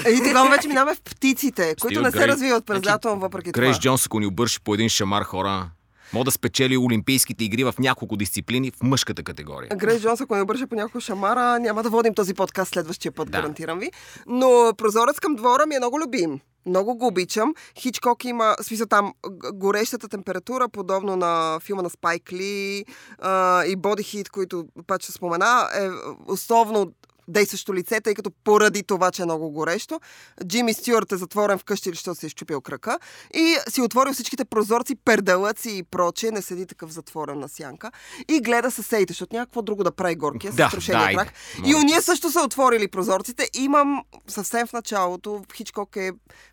[0.09, 3.77] И тогава вече минаваме в птиците, които не се развиват през Значи, лято, въпреки Грейс
[3.77, 3.83] това.
[3.83, 5.71] Джонс, ако ни обърши по един шамар хора,
[6.13, 9.69] може да спечели Олимпийските игри в няколко дисциплини в мъжката категория.
[9.77, 13.31] Грейс Джонс, ако не обръща по някой шамара, няма да водим този подкаст следващия път,
[13.31, 13.39] Да.
[13.39, 13.91] гарантирам ви.
[14.27, 16.41] Но Прозорец към двора ми е много любим.
[16.67, 17.55] Много го обичам.
[17.79, 19.13] Хичкок има, смисъл там,
[19.55, 22.85] горещата температура, подобно на филма на Спайк Ли
[23.19, 25.89] а, и Боди Хит, които пак ще спомена, е
[26.27, 26.93] основно
[27.31, 30.01] действащо лице, тъй като поради това, че е много горещо.
[30.47, 32.99] Джимми Стюарт е затворен вкъщи, защото се е щупил крака
[33.35, 37.91] и си отворил всичките прозорци, пердалъци и прочее, не седи такъв затворен на сянка
[38.29, 41.33] и гледа съседите, защото някакво друго да прави горкия Да, с трошения да, крак.
[41.67, 43.49] И уния също са отворили прозорците.
[43.55, 46.13] Имам съвсем в началото, Хичкок е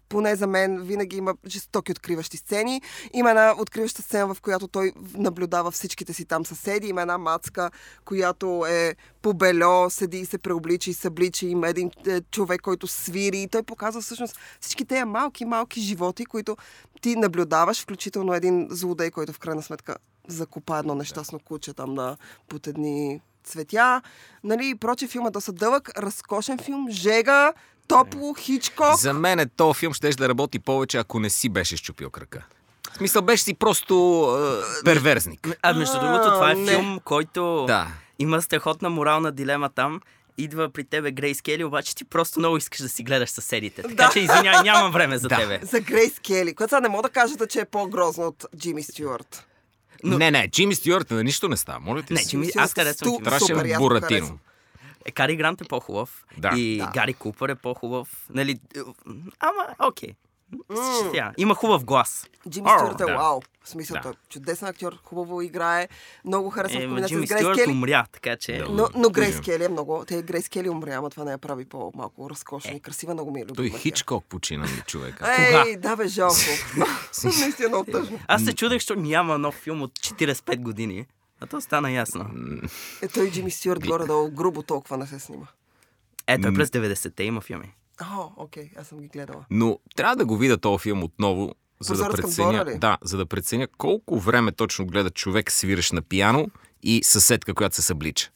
[0.09, 2.81] поне за мен, винаги има жестоки откриващи сцени.
[3.13, 6.87] Има една откриваща сцена, в която той наблюдава всичките си там съседи.
[6.87, 7.71] Има една мацка,
[8.05, 11.45] която е побело, седи и се преоблича и съблича.
[11.45, 13.41] Има един е, човек, който свири.
[13.41, 16.57] И той показва всъщност всички тези малки, малки животи, които
[17.01, 19.95] ти наблюдаваш, включително един злодей, който в крайна сметка
[20.27, 22.17] закопа едно нещастно куче там на
[22.47, 24.01] под едни цветя.
[24.43, 27.53] Нали, и проче филма доста дълъг, разкошен филм, жега,
[27.87, 28.95] топло, Хичкок.
[28.95, 32.43] За мен е този филм ще да работи повече, ако не си беше щупил крака.
[32.93, 33.93] В смисъл, беше си просто
[34.81, 35.47] е, перверзник.
[35.61, 36.71] А между другото, това е не.
[36.71, 37.87] филм, който Да.
[38.19, 40.01] има страхотна морална дилема там.
[40.37, 43.81] Идва при тебе Грейс Кели, обаче ти просто много искаш да си гледаш съседите.
[43.81, 44.09] Така Да.
[44.09, 45.35] че извинявай, нямам време за Да.
[45.37, 45.59] тебе.
[45.63, 49.45] За Грейс Кели, което сега не мога да кажете, че е по-грозно от Джимми Стюарт.
[50.03, 51.79] Но- Не, не, Джимми Стюарт на нищо не става.
[51.79, 52.19] Моля ти Не.
[52.19, 53.23] Джимми- аз харесвам сту-.
[53.23, 54.39] Трябваше Буратино.
[55.07, 56.25] Е, Кари Грант е по-хубав.
[56.37, 56.49] Да.
[56.49, 56.91] И Да.
[56.93, 58.27] Гари Купър е по-хубав.
[58.29, 58.59] Нали,
[59.39, 60.13] ама, окей.
[61.03, 62.27] Сега, Има хубав глас.
[62.49, 63.15] Джимми Ар, Стюарт е да.
[63.15, 63.41] вау.
[63.63, 64.01] В смисъл, Да.
[64.01, 65.87] той е чудесен актьор, хубаво играе,
[66.25, 67.71] много харесвам Е, комбинация Джимми с Грейс Стюарт Кели.
[67.71, 68.57] умря, така че...
[68.57, 68.65] Да.
[68.69, 69.41] Но, но Грейс.
[69.41, 70.03] Кели е много...
[70.07, 73.41] Те Грейс Кели умря, ама това не я прави по-малко разкошна и красива, много ми
[73.41, 73.69] е Той любима.
[73.71, 73.81] тя.
[73.81, 75.35] Хичкок почина ли човека?
[75.65, 76.35] Ей, да бе, жалко.
[77.23, 78.19] Наистина много тъжно.
[78.27, 81.05] Аз се чудех, що няма нов филм от 45 години.
[81.41, 82.29] А то стана ясно.
[83.01, 85.45] Е, той Джимми Стюарт горе-долу грубо толкова не се снима.
[86.27, 87.73] Е, той през 90-те има филми.
[88.03, 89.45] О, окей, аз съм ги гледала.
[89.49, 92.79] Но трябва да го видя този филм отново, за да Прозорец двора преценя, ли?
[92.79, 96.47] да, за да преценя колко време точно гледа човек свираш на пияно
[96.83, 98.29] и съседка, която се съблича.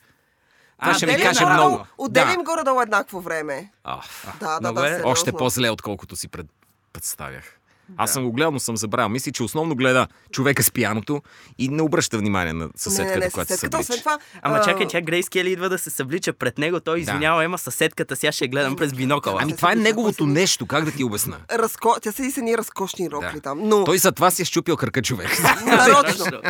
[0.79, 1.85] Това А, ще ми каже горе-долу- много.
[1.97, 2.43] Отделим Да.
[2.43, 3.71] горе-долу еднакво време.
[3.83, 4.01] А,
[4.39, 4.89] Да, да, да, е.
[4.89, 5.09] сериозно.
[5.09, 6.47] още по-зле, отколкото си пред...
[6.93, 7.57] представях.
[7.97, 9.09] Аз съм го гледал, но съм забравил.
[9.09, 11.21] Мисля, че основно гледа човека с пияното
[11.57, 14.01] и не обръща внимание на съседката, не, не, която се съседката, съблича.
[14.01, 14.19] това...
[14.41, 16.79] Ама а, чакай, тя Грейс Кели идва да се съблича пред него.
[16.79, 19.39] Той извинява, ема съседката, сега ще я гледам през бинокъла.
[19.43, 21.37] Ами това е неговото нещо, как да ти обясна?
[21.51, 21.95] Разко...
[22.01, 23.41] Тя седи с едни разкошни рокли Да.
[23.41, 23.59] там.
[23.63, 23.83] Но...
[23.83, 25.29] Той затова си е щупил кръка човек.
[25.65, 26.41] Нарочно.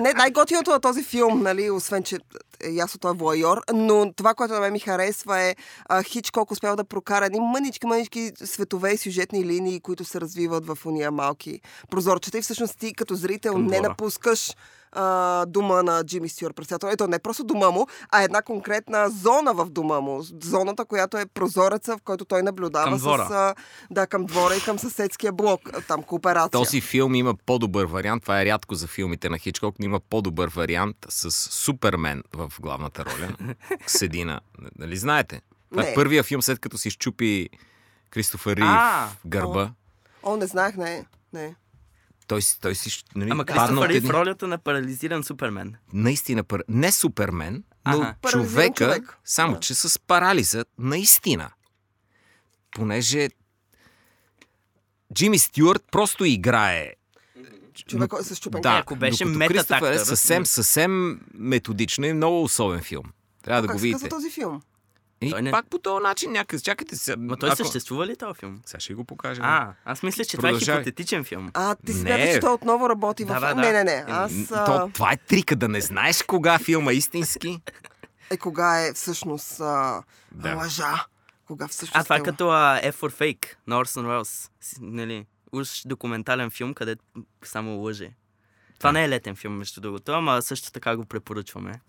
[0.00, 2.18] Не, най-готиното на този филм, нали, освен, че
[2.64, 5.56] е ясно той е воайор, но това, което на мен ми харесва е
[5.88, 10.66] а, Хичкок успял да прокара едни мънички, мънички светове и сюжетни линии, които се развиват
[10.74, 13.88] в уния малки прозорчета и всъщност ти като зрител Към не двора.
[13.88, 14.52] напускаш
[14.92, 16.88] а, дома на Джимми Стюарт председател.
[16.88, 20.22] Ето не просто дома му, а една конкретна зона в дома му.
[20.42, 23.26] Зоната, която е прозореца, в който той наблюдава Към двора.
[23.28, 23.30] с...
[23.30, 23.54] А,
[23.90, 25.60] да, към двора и към съседския блок.
[25.88, 26.50] Там кооперация.
[26.50, 28.22] Този филм има по-добър вариант.
[28.22, 33.04] Това е рядко за филмите на Хичкок, но има по-добър вариант с Супермен в главната
[33.04, 33.54] роля.
[33.86, 34.40] Седи на...
[34.78, 35.40] Нали знаете?
[35.70, 37.48] Това е първия филм, след като си щупи
[38.10, 39.70] Кристофър Рив гърба.
[40.22, 41.06] О, не знаех, не.
[41.32, 41.54] Не.
[42.26, 43.04] Той, си- той си...
[43.14, 45.74] Нали, Ама Кристофър Рив един- в ролята на парализиран Супермен.
[45.92, 46.64] Наистина, пър...
[46.68, 48.14] не Супермен, но.
[48.22, 49.18] Парализиран човека, човек.
[49.24, 49.60] само Да.
[49.60, 51.50] че с парализа, наистина.
[52.70, 53.28] Понеже
[55.14, 56.92] Джимми Стюарт просто играе
[57.86, 60.46] Човек с щупен Да, ако беше докато метат Кристофър е съвсем, да.
[60.46, 63.04] съвсем методично и много особен филм.
[63.42, 64.08] Трябва да как го се казва видите.
[64.08, 64.62] този филм?
[65.22, 66.62] И Той не- пак по този начин някъде.
[66.62, 67.16] Чакайте се.
[67.16, 68.60] Ма той ако- съществува ли този филм?
[68.66, 69.40] Сега ще го покажа.
[69.44, 71.50] А, аз мисля, че това е хипотетичен филм.
[71.54, 73.40] А, ти смяташ, че той отново работи Да, в...
[73.40, 73.54] да, да.
[73.54, 74.04] Не, не, не.
[74.08, 74.32] Аз...
[74.52, 74.64] А...
[74.64, 77.60] То, това е трика, да не знаеш кога филма е истински.
[78.30, 80.02] Е, кога е всъщност а...
[80.32, 80.54] Да.
[80.54, 81.06] лъжа?
[81.46, 84.50] Кога всъщност А, това е е- като а, F for Fake на Орсон Уелс.
[84.80, 87.04] Нали, уж документален филм, където
[87.44, 88.10] само лъже.
[88.78, 91.80] Това не е летен филм, между другото, ама също така го препоръчваме.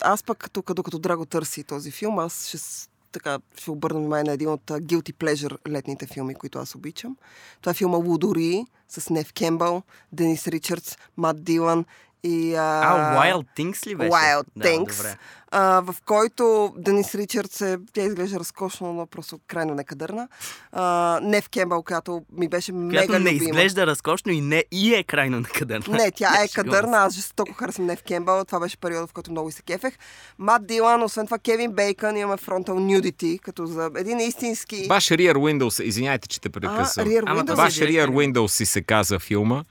[0.00, 2.58] Аз пък тук, докато Драго търси този филм, аз ще,
[3.12, 7.16] така, ще обърна внимание на един от Guilty Pleasure летните филми, които аз обичам.
[7.60, 11.84] Това е филма Лудори с Нев Кембъл, Денис Ричардс, Мат Дилан
[12.22, 12.54] и...
[12.54, 14.10] А, Wild Things ли беше?
[14.10, 15.16] Wild да, Things, Добре.
[15.50, 20.28] а, в който Денис Ричардс е, тя изглежда разкошно, но просто крайно некадърна.
[20.72, 23.50] А, Нев Кембъл, която ми беше Която мега не любима.
[23.50, 25.96] изглежда разкошно и, не, и е крайно накадърна.
[25.96, 29.48] Не, тя е кадърна, аз жестоко харесвам Нев Кембъл, това беше периода, в който много
[29.48, 29.94] и се кефех.
[30.38, 34.88] Мат Дилан, освен това Кевин Бейкън, имаме Frontal Nudity, като за един истински...
[34.88, 37.06] Баш Rear Windows, извиняйте, че те а, прекъсвам.
[37.56, 37.88] Баш директор.
[37.88, 39.64] Rear Windows си се каза филма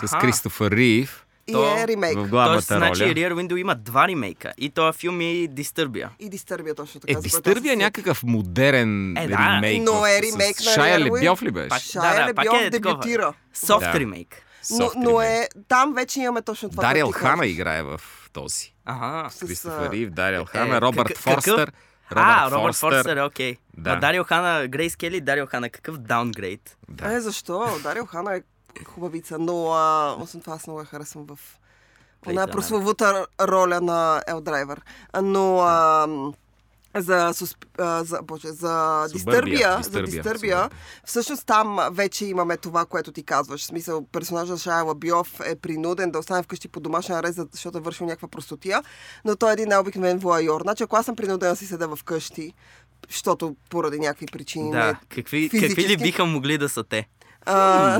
[0.00, 0.18] с Аха.
[0.18, 2.12] Кристофър Рив и то- е ремейк.
[2.12, 3.10] в Тоест, главната значи роля.
[3.10, 4.52] Rear Window има два ремейка.
[4.58, 6.08] И този филм и Disturbia.
[6.18, 7.12] И Дистърбия точно така.
[7.12, 9.82] Е, Дистърбия е някакъв модерен Е, да, ремейк.
[9.84, 11.68] но е ремейк с на Шая Лебьов ли беше?
[11.68, 13.32] Пак- Шая Да, да, Лебьов е дебютира.
[13.54, 14.00] Софт Да.
[14.00, 14.42] ремейк.
[14.70, 16.82] Но, но е, там вече имаме точно това.
[16.82, 18.00] Дарил Хана играе в
[18.32, 18.74] този.
[18.84, 19.30] Ага.
[19.30, 21.22] С, Кристофър а, Рив, Дарил Е, Хана, Робърт какъв?
[21.24, 21.72] Форстър.
[22.10, 23.56] а, Робърт Форстър, е окей.
[23.76, 23.90] Да.
[23.90, 23.96] Да.
[23.96, 26.76] Дарио Хана, Грейс Кели, Дарио Хана, какъв даунгрейд?
[26.88, 27.12] Да.
[27.12, 27.66] Е, защо?
[27.82, 28.40] Дарил Хана е
[28.84, 31.38] хубавица, но а, освен това аз много я харесвам в
[32.26, 32.52] Runner.
[32.52, 34.80] прословута роля на Ел Драйвер.
[35.22, 36.06] Но а,
[36.96, 37.64] за, сусп...
[38.00, 40.70] за, боже, за Дистърбия, за Дистърбия,
[41.04, 43.60] всъщност там вече имаме това, което ти казваш.
[43.60, 47.80] В смисъл, персонажът Шая Лабиов е принуден да остане вкъщи по домашен арест, защото е
[47.80, 48.82] вършил някаква простотия,
[49.24, 50.62] но той е един необикновен воайор.
[50.62, 52.52] Значи, ако аз съм принуден да си седа вкъщи,
[53.08, 54.70] защото поради някакви причини.
[54.70, 55.68] Да, не- какви, физически.
[55.68, 57.08] какви ли биха могли да са те?
[57.48, 57.98] А,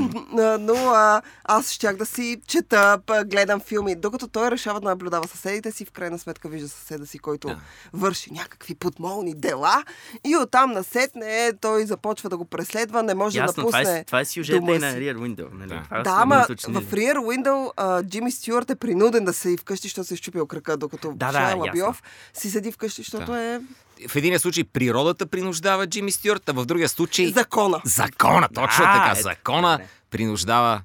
[0.59, 3.95] но а, аз щях да си чета, гледам филми.
[3.95, 7.59] Докато той решава да наблюдава съседите си, в крайна сметка вижда съседа си, който Да.
[7.93, 9.83] върши някакви подмолни дела.
[10.23, 14.03] И оттам насетне той започва да го преследва, не може Ясно, да това напусне е,
[14.03, 14.93] това е сюжета дома и на.
[14.93, 15.47] Rear Window.
[15.53, 15.69] Нали?
[15.69, 15.81] Да.
[15.83, 16.77] Това Да, ама уточнили.
[16.77, 20.17] в Rear Window а, Джимми Стюарт е принуден да се и вкъщи, защото се е
[20.17, 21.61] щупил крака, докато Да, да, Шая ясно.
[21.61, 23.39] Лабиов си седи вкъщи, защото Да.
[23.39, 23.59] е
[24.07, 27.81] В един случай природата принуждава Джимми Стюарт, а в другия случай закона.
[27.85, 28.47] закона.
[28.47, 29.11] Точно Да, така.
[29.11, 29.87] ето, Закона добре.
[30.09, 30.81] принуждава.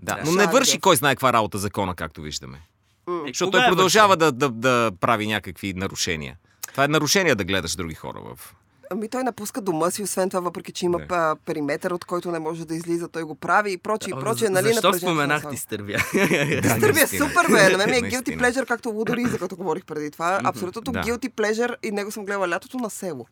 [0.00, 0.22] Да, Да.
[0.24, 2.60] но не върши кой знае каква работа закона, както виждаме.
[3.08, 6.36] Е, Защото той е продължава да, да, да прави някакви нарушения.
[6.70, 8.54] Това е нарушение да гледаш други хора в...
[8.90, 11.36] Ами той напуска дома си, освен това, въпреки че има Да.
[11.36, 14.48] периметър, от който не може да излиза, той го прави и прочее, и прочее.
[14.50, 15.50] Нали, Защо споменах на
[16.82, 17.28] ти е наистина.
[17.28, 17.70] супер, бе.
[17.70, 20.40] На мен ми е guilty pleasure, както Лудори, за като говорих преди това.
[20.44, 21.00] Абсолютното Да.
[21.00, 23.26] guilty pleasure и него съм гледала лятото на село.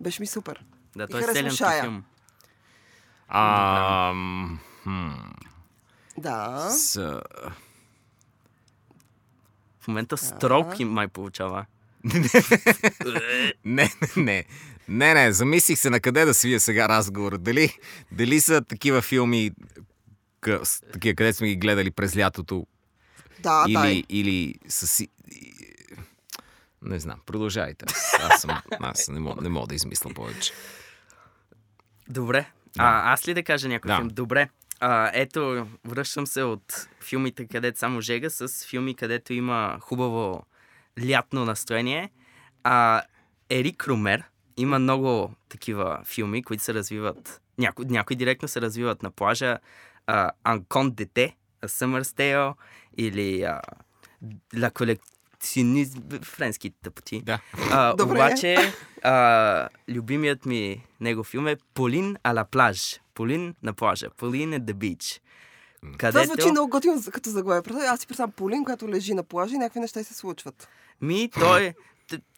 [0.00, 0.64] Беше ми супер.
[0.96, 2.02] Да, И той е харесвам Шая.
[3.28, 4.12] А,
[6.18, 6.66] Да.
[6.70, 7.20] с,
[9.80, 11.66] В момента строк им май получава.
[13.64, 14.44] не, не,
[14.88, 17.38] не, не, замислих се на къде да свия сега разговор.
[17.38, 17.74] Дали,
[18.12, 19.50] дали са такива филми,
[20.40, 22.66] къ, с- такива, къде сме ги гледали през лятото,
[23.40, 23.88] Да, да.
[23.88, 25.06] или, или с...
[26.82, 27.84] Не знам, продължайте.
[28.20, 30.52] Аз, съм, аз не, мога, не мога да измисля повече.
[32.08, 32.46] Добре.
[32.78, 33.96] А, аз ли да кажа някой Да.
[33.96, 34.08] филм?
[34.08, 34.48] Добре.
[34.80, 40.42] А, ето, връщам се от филмите, където само жега, с филми, където има хубаво
[41.06, 42.10] лятно настроение.
[42.64, 43.02] А,
[43.50, 44.24] Ерик Румер
[44.56, 47.40] има много такива филми, които се развиват.
[47.58, 49.58] Няко, някои директно се развиват на плажа.
[50.06, 52.54] А, Анкон дете, Summer's Tale
[52.96, 53.60] или а,
[54.54, 57.22] La Collectioniste, френски тъпоти.
[57.22, 57.38] Да.
[57.70, 58.14] А, Добре.
[58.14, 63.00] обаче, а, любимият ми него филм е Полин а ла плаж.
[63.14, 64.10] Полин на плажа.
[64.16, 65.20] Полин at the beach.
[65.80, 66.26] Това Където...
[66.26, 67.62] звучи много готино като заглавие.
[67.62, 70.68] Просто Аз си представям Полин, която лежи на плажа и някакви неща се случват.
[71.00, 71.74] Ми, той...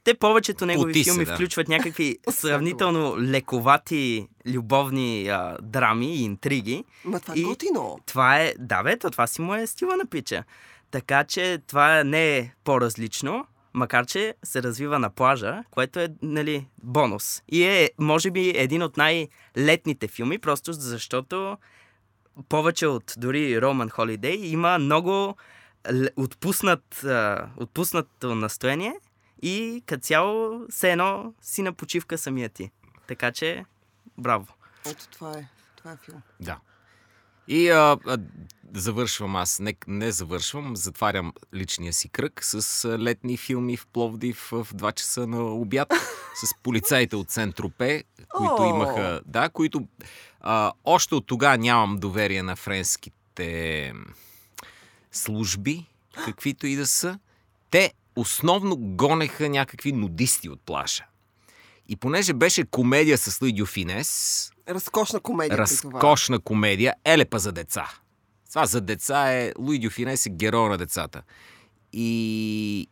[0.04, 1.34] Те повечето негови Поти се, филми да.
[1.34, 6.84] включват някакви сравнително лековати любовни а, драми и интриги.
[7.04, 7.98] Ма това е готино.
[8.06, 8.54] Това е...
[8.58, 10.44] Да, бе, то, това си му е стила на пича.
[10.90, 16.66] Така че това не е по-различно, макар че се развива на плажа, което е, нали,
[16.82, 17.42] бонус.
[17.48, 21.56] И е, може би, един от най-летните филми, просто защото
[22.48, 25.36] повече от дори Роман Холидей има много
[26.16, 28.94] отпуснат, а, отпуснато настроение
[29.42, 32.70] и като цяло все едно си на почивка самия ти.
[33.06, 33.64] Така че,
[34.18, 34.46] браво.
[34.86, 35.48] Ето това е.
[35.76, 36.22] Това е филм.
[36.40, 36.58] Да.
[37.48, 38.18] И а, а,
[38.74, 44.66] завършвам аз, не, не завършвам, затварям личния си кръг с летни филми в Пловдив в
[44.74, 45.92] 2 часа на обяд
[46.34, 48.04] с полицаите от Сентропе,
[48.36, 49.86] които имаха, да, които
[50.40, 53.92] а, още от тогава нямам доверие на френските
[55.12, 55.86] служби,
[56.24, 57.18] каквито и да са.
[57.70, 61.04] Те основно гонеха някакви нудисти от плаша.
[61.88, 65.56] И понеже беше комедия с Луи Дюфинес, Разкошна комедия.
[65.58, 65.92] при това.
[65.92, 67.90] разкошна комедия, елепа за деца.
[68.48, 71.22] Това за деца е Луи Дюфинес е герой на децата.
[71.92, 72.88] И...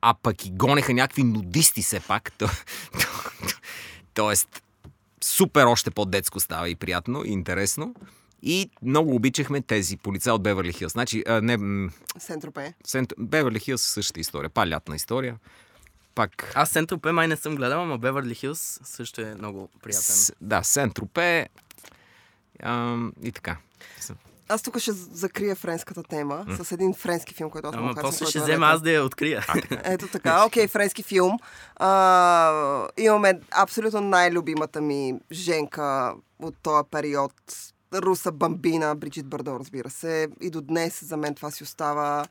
[0.00, 2.32] А пък и гонеха някакви нудисти все пак.
[2.32, 2.48] То-
[4.14, 4.62] Тоест,
[5.20, 7.94] супер още по-детско става и приятно, и интересно.
[8.42, 10.92] И много обичахме тези полицаи от Беверли Хилс.
[10.92, 12.74] Значи, а, не, Сентропе.
[12.84, 13.12] Сент...
[13.18, 14.50] Беверли Хилс е същата история.
[14.50, 15.36] Па лятна история.
[16.14, 16.52] Пак...
[16.54, 20.02] Аз Сентропе май не съм гледал, ама Беверли Хилс също е много приятен.
[20.02, 21.46] С, да, Сент-Тропе.
[22.62, 23.56] Ам, и така.
[24.48, 28.10] Аз тук ще закрия френската тема с един френски филм, който аз Ама харесвам.
[28.10, 29.46] после ще е взема аз да я открия.
[29.84, 31.38] Ето така, окей, френски филм.
[31.76, 37.32] А, имаме абсолютно най-любимата ми женка от този период.
[37.94, 40.28] Руса Бамбина, Бриджит Бардо, разбира се.
[40.40, 42.26] И до днес за мен това си остава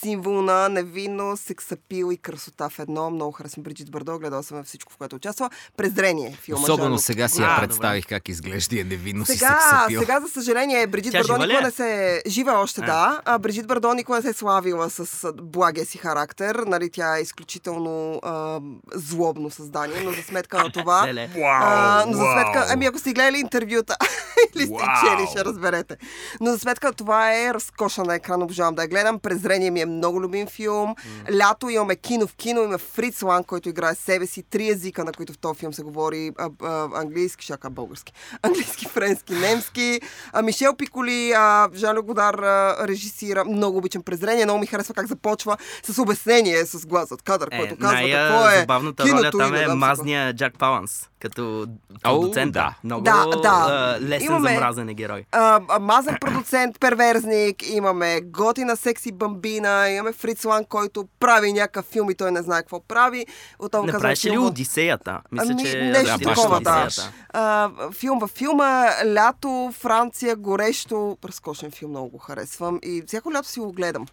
[0.00, 3.10] символ на невинност, сексапил и красота в едно.
[3.10, 5.50] Много харесвам Бриджит Бардо, гледал съм всичко, в което участва.
[5.76, 6.62] Презрение филма.
[6.62, 7.66] Особено Жан-Люк сега си А, я добре.
[7.66, 10.00] представих как изглежда и е невинно си сега, сексапил.
[10.00, 11.62] сега, за съжаление, Бриджит Тя Бардо жива никога е?
[11.62, 12.22] не се...
[12.26, 12.86] Жива е още, А.
[12.86, 13.20] да.
[13.24, 16.54] А Бриджит Бардо никога не се е славила с благия си характер.
[16.66, 18.60] Нали, тя е изключително а,
[18.94, 21.08] злобно създание, но за сметка на това...
[21.44, 23.96] А, но за сметка, ами ако сте гледали интервюта
[24.54, 25.96] или сте чели, ще разберете.
[26.40, 29.18] Но за сметка на това е разкошна на екран, обожавам да я гледам.
[29.18, 30.94] Презрение ми е много любим филм.
[31.38, 34.42] Лято имаме кино в кино, има Фриц Лан, който играе себе си.
[34.42, 38.12] Три езика, на които в този филм се говори а, а, английски, шака български.
[38.42, 40.00] Английски, френски, немски.
[40.32, 43.44] А, Мишел Пиколи, а, Жан Годар а, режисира.
[43.44, 44.44] Много обичам презрение.
[44.44, 48.38] Много ми харесва как започва с обяснение с глас от кадър, Е, който казва какво
[48.40, 51.66] е най-забавната роля киното там и не е мазния Джак Паланс, като
[52.02, 52.52] продуцент.
[52.52, 52.74] да.
[52.84, 53.98] Много Да, да.
[54.00, 55.24] лесен Имаме- за мразене герой.
[55.32, 62.14] а, мазен продуцент, перверзник, имаме готина секси бамбина, имаме Фрицлан, който прави някакъв филм и
[62.14, 63.26] той не знае какво прави.
[63.58, 65.20] Отново Не казвам, правиш ли Одисеята?
[65.32, 66.88] Мисля, Ами, че нещо такова, да.
[67.30, 73.48] А, филм във филма, лято, Франция, горещо, разкошен филм, много го харесвам и всяко лято
[73.48, 74.06] си го гледам.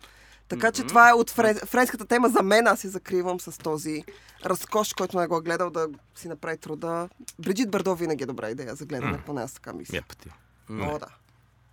[0.53, 2.67] Така че това е от френ, френската тема за мен.
[2.67, 4.03] Аз се закривам с този
[4.45, 7.09] разкош, който не го е гледал, да си направи труда.
[7.39, 9.95] Бриджит Бардо винаги е добра идея за гледане, поне аз така мисля.
[9.95, 10.29] Я пъти.
[10.71, 11.07] О, да.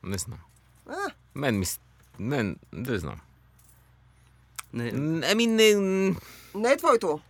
[0.02, 0.38] Не знам.
[0.86, 0.94] А,
[1.34, 1.66] Мен ми...
[1.66, 1.80] с-
[2.18, 3.20] Не, не знам.
[4.72, 4.88] Не,
[5.24, 5.74] Ами не...
[6.54, 7.20] не е твоето.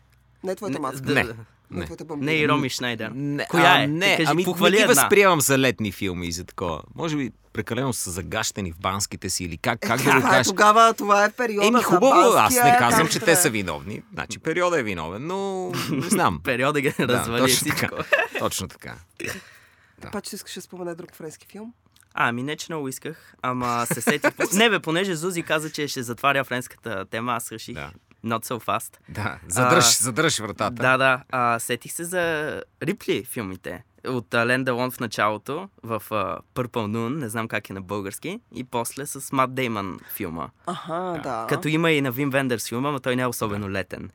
[0.44, 1.12] Не е твоята маска.
[1.14, 1.26] Не.
[1.70, 2.32] Не, е Не.
[2.32, 3.10] и Роми Шнайдер.
[3.14, 3.86] Не, Коя а, е?
[3.86, 4.86] Не, кажи, ами не ги една.
[4.86, 6.82] възприемам за летни филми и за такова.
[6.94, 10.30] Може би прекалено са загащени в банските си или как, как да го Това е
[10.30, 10.46] кажеш.
[10.46, 13.36] тогава, това е периода Еми хубаво, аз Банския, не казвам, че ще те е.
[13.36, 14.02] са виновни.
[14.12, 16.40] Значи периода е виновен, но не знам.
[16.44, 17.80] Периода ги развали точно всичко.
[17.80, 18.04] така.
[18.38, 18.94] Точно така.
[20.12, 21.72] Паче искаш да спомена друг френски филм?
[22.14, 24.30] А, ами не, че много исках, ама се сетих.
[24.54, 27.90] Не бе, понеже Зузи каза, че ще затваря френската тема, аз реших Да.
[28.24, 28.96] Not so fast.
[29.08, 30.82] Да, задръж, А, задръж вратата.
[30.82, 31.22] Да, да.
[31.30, 33.84] А, сетих се за Рипли филмите.
[34.06, 38.40] От Лен Делон в началото, в а, Purple Noon, не знам как е на български,
[38.54, 40.48] и после с Мат Дейман филма.
[40.66, 41.46] Аха, да.
[41.48, 44.10] Като има и на Вим Вендърс филма, но той не е особено летен.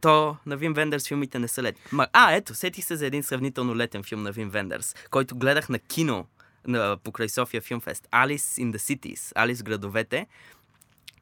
[0.00, 1.82] То на Вим Вендърс филмите не са летни.
[1.92, 5.68] Ма, а, ето, сетих се за един сравнително летен филм на Вим Вендърс, който гледах
[5.68, 6.26] на кино
[6.66, 8.08] на, покрай София Филмфест.
[8.12, 10.26] Alice in the Cities, Алис в градовете,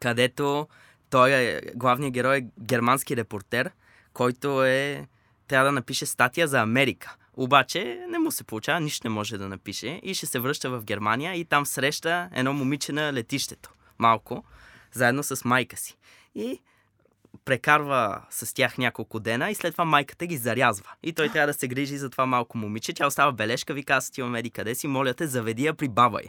[0.01, 0.68] където
[1.12, 3.70] той е, главният герой е германски репортер,
[4.12, 5.06] който е
[5.48, 7.16] трябва да напише статия за Америка.
[7.34, 10.84] Обаче не му се получава, нищо не може да напише и ще се връща в
[10.84, 13.70] Германия и там среща едно момиче на летището.
[13.98, 14.44] Малко,
[14.92, 15.96] заедно с майка си.
[16.34, 16.60] И
[17.44, 20.90] прекарва с тях няколко дена и след това майката ги зарязва.
[21.02, 22.92] И той трябва да се грижи за това малко момиче.
[22.92, 26.20] Тя остава бележка, ви казва, ти меди къде си, моля те, заведи я при баба.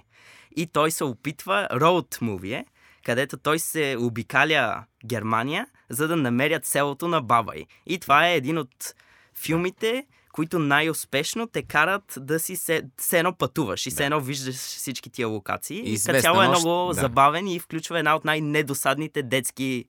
[0.56, 2.66] И той се опитва, роуд муви е,
[3.06, 7.66] където той се обикаля Германия, за да намерят селото на баба й.
[7.86, 8.96] И това е един от
[9.36, 14.56] филмите, които най-успешно те карат да си се, се едно пътуваш и се едно виждаш
[14.56, 15.94] всички тия локации.
[15.94, 17.02] И като цяло е много да.
[17.02, 19.86] забавен и включва една от най-недосадните детски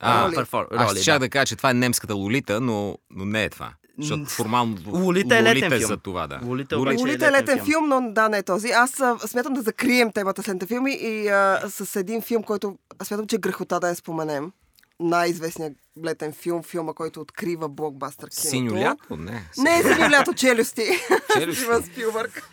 [0.00, 0.36] А, Роли.
[0.70, 1.18] Аз ще да.
[1.18, 3.72] да кажа, че това е немската Лолита, но, но не е това.
[4.00, 5.88] Защото формално Лолита е летен филм.
[5.88, 6.40] за това, да.
[6.44, 8.68] Лолита е Лолита е летен летен филм, но да, не е този.
[8.68, 8.90] Аз
[9.26, 13.26] смятам да закрием темата с летните филми и а, с един филм, който аз смятам,
[13.26, 14.52] че е грехота да я споменем.
[15.00, 15.72] Най-известният
[16.04, 18.48] летен филм, филма, който открива блокбастър киното.
[18.48, 19.16] Синьо лято?
[19.16, 19.44] Не.
[19.58, 20.88] Не е синьо лято, челюсти.
[21.38, 21.64] Челюсти.
[21.92, 22.50] Спилбърг.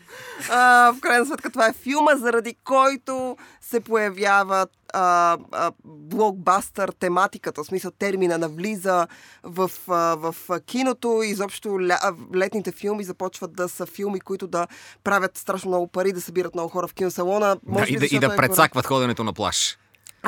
[0.50, 7.64] А, в крайна сметка това е филма, заради който се появява а, а, блокбастър тематиката,
[7.64, 9.08] в смисъл термина навлиза
[9.43, 10.36] в, а, в
[10.66, 12.00] киното и изобщо ля,
[12.36, 14.68] летните филми започват да са филми, които да
[15.04, 17.56] правят страшно много пари, да събират много хора в киносалона.
[17.56, 19.78] Да, Може и, би да, и да е прецакват ходенето на плаш.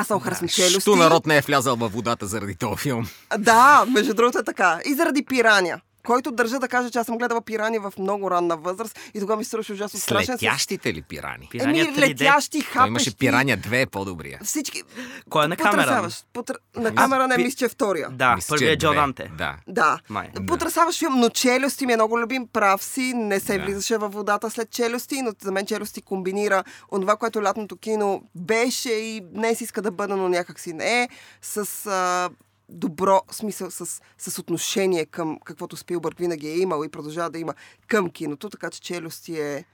[0.00, 0.80] Аз съм харесвам челюсти.
[0.80, 3.08] Що народ не е влязал във водата заради този филм?
[3.38, 4.80] Да, между другото е така.
[4.86, 5.80] И заради пираня.
[6.02, 9.36] Който държа да кажа, че аз съм гледала пирани в много ранна възраст и тогава
[9.36, 10.34] ми се струваше ужасно страшен.
[10.34, 11.48] Летящите ли пирани?
[11.50, 11.98] Пираня Еми, 3D.
[12.00, 12.88] летящи, Той хапещи.
[12.88, 14.40] имаше пираня 2 е по-добрия.
[14.44, 14.82] Всички.
[15.30, 16.08] Кой е на камера?
[16.32, 16.52] Потр...
[16.76, 18.08] На камера не пи- мисля, че е втория.
[18.10, 18.96] Да, Мисля, първият е е Джо две.
[18.96, 19.30] Данте.
[19.38, 19.56] Да.
[19.68, 19.98] Да.
[20.08, 20.30] Май.
[20.46, 22.46] Потресаващ филм, но челюсти ми е много любим.
[22.48, 23.64] Прав си, не се Да.
[23.64, 28.90] влизаше във водата след челюсти, но за мен челюсти комбинира онова, което лятното кино беше
[28.90, 31.08] и днес иска да бъде, но някак си не е,
[31.42, 32.30] с а,
[32.70, 33.86] добро смисъл, с,
[34.18, 37.54] с отношение към каквото Спилбърг винаги е имал и продължава да има
[37.86, 39.64] към киното, така че челюсти е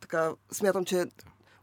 [0.00, 1.04] така, смятам, че е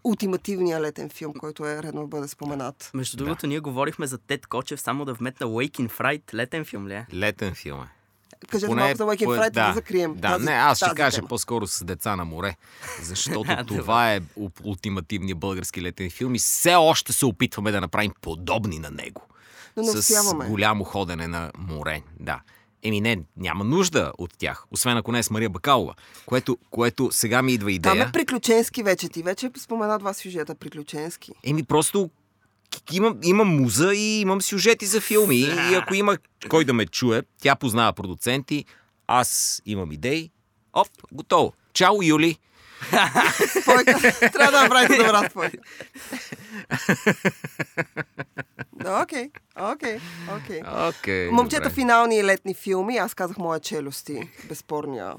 [0.03, 2.91] ултимативният летен филм, който е редно да бъде споменат.
[2.93, 6.33] Между другото, ние говорихме за Тед Кочев, само да вметна Waking Fright.
[6.33, 7.05] Летен филм ли е?
[7.13, 7.87] Летен филм е.
[8.49, 10.85] Кажете Поне малко за Waking по- Fright, да, да закрием Да, тази, не, аз ще
[10.85, 11.27] тази кажа тема.
[11.27, 12.55] по-скоро с деца на море,
[13.01, 14.21] защото това е
[14.63, 19.21] ултимативният български летен филм и все още се опитваме да направим подобни на него.
[19.77, 22.41] Но не с голямо ходене на море, да.
[22.83, 25.93] Еми не, няма нужда от тях, освен ако не е с Мария Бакалова,
[26.25, 28.07] което, което сега ми идва Там идея.
[28.07, 29.09] е приключенски вече.
[29.09, 31.31] Ти вече спомена два сюжета приключенски.
[31.43, 32.09] Еми просто
[32.91, 35.35] имам, имам муза и имам сюжети за филми.
[35.35, 36.17] И ако има
[36.49, 38.65] кой да ме чуе, тя познава продуценти,
[39.07, 40.31] аз имам идеи.
[40.73, 41.53] Оп, готово.
[41.73, 42.37] Чао, Юли!
[43.61, 43.99] Спойка.
[44.31, 45.57] Трябва да направите добра спойка.
[48.73, 49.99] Да, Окей, окей,
[50.31, 50.61] окей.
[50.89, 51.29] Окей.
[51.29, 51.73] Момчета добре.
[51.73, 52.97] финални летни филми.
[52.97, 54.29] Аз казах моя челюсти.
[54.45, 55.13] Безспорния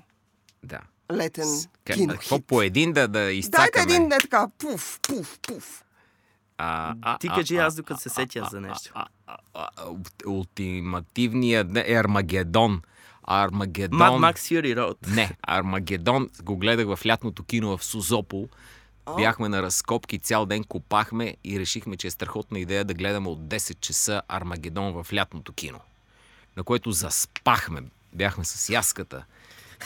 [0.62, 0.80] Да.
[1.12, 1.46] летен
[1.84, 2.12] Ка- кино.
[2.12, 3.68] Какво по един да, да изцакаме?
[3.76, 4.48] Дайте един не така.
[4.59, 5.84] Пуф, пуф, пуф.
[6.59, 8.92] А, а, Ти кажи а, аз докато се сетя за нещо.
[8.94, 9.68] а, а, а,
[10.26, 12.82] Ултимативният не, е Армагедон.
[13.22, 13.98] Армагедон.
[13.98, 15.14] Mad Max Fury Road.
[15.14, 18.48] Не, Армагедон го гледах в лятното кино в Сузопол.
[19.16, 23.40] Бяхме на разкопки, цял ден копахме и решихме, че е страхотна идея да гледаме от
[23.40, 25.80] 10 часа Армагедон в лятното кино.
[26.57, 27.82] На което заспахме.
[28.12, 29.24] Бяхме с яската.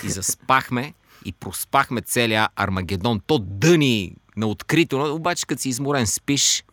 [0.05, 0.95] И заспахме
[1.25, 3.21] и проспахме целия Армагедон.
[3.27, 6.65] То дъни на открито, обаче като си изморен спиш,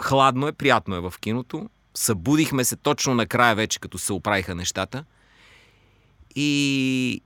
[0.00, 1.70] хладно е, приятно е в киното.
[1.94, 5.04] Събудихме се точно накрая вече, като се оправиха нещата.
[6.34, 7.22] И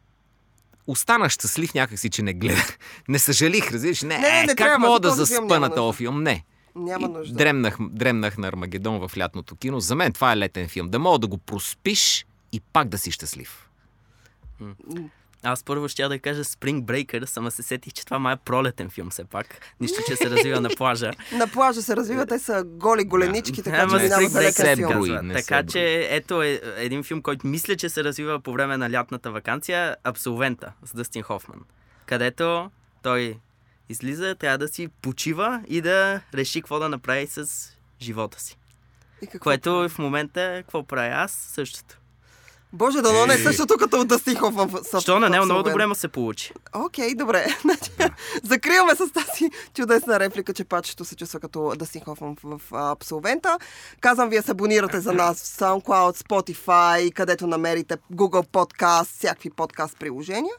[0.87, 2.79] останах щастлив някакси, че не гледах.
[3.09, 4.03] Не съжалих, разбираш?
[4.03, 6.23] Не, Не, не, не как мога да няма на този филм?
[6.23, 6.45] Не.
[6.77, 7.35] Няма нужда.
[7.35, 9.81] Дремнах, дремнах на Армагедон в лятното кино.
[9.81, 10.89] За мен това е летен филм.
[10.89, 13.69] Да мога да го проспиш и пак да си щастлив.
[15.45, 18.91] Аз първо ще да кажа Spring Breakers, ама се сетих, че това май е пролетен
[18.91, 19.47] филм все пак.
[19.81, 21.11] Нищо, че се развива на плажа.
[21.33, 24.77] На плажа се развиват, те са голи голенички, така Ама че минава Spring за се
[24.77, 25.33] филм.
[25.33, 29.31] Така че ето е един филм, който мисля, че се развива по време на лятната
[29.31, 31.61] вакансия, Абсолвента с Дъстин Хофман.
[32.07, 32.71] Където
[33.03, 33.39] той
[33.89, 37.71] излиза, трябва да си почива и да реши какво да направи с
[38.01, 38.59] живота си.
[39.23, 39.45] И какво?
[39.45, 41.33] Което в момента, какво правя аз?
[41.33, 41.99] Същото.
[42.75, 43.41] Боже, дано не е Е.
[43.41, 44.69] същото като от Дъстин Хофман.
[44.69, 46.53] в- Що на него много добре му се получи.
[46.75, 47.47] Окей, добре.
[47.61, 47.91] Значи,
[48.43, 49.45] Закриваме с тази
[49.75, 53.59] чудесна реплика, че пачето се чувства като Дъстин Хофман в, в Абсолвента.
[54.01, 59.51] Казвам ви да се абонирате за нас в SoundCloud, Spotify, където намерите Google Podcast, всякакви
[59.51, 60.55] подкаст приложения.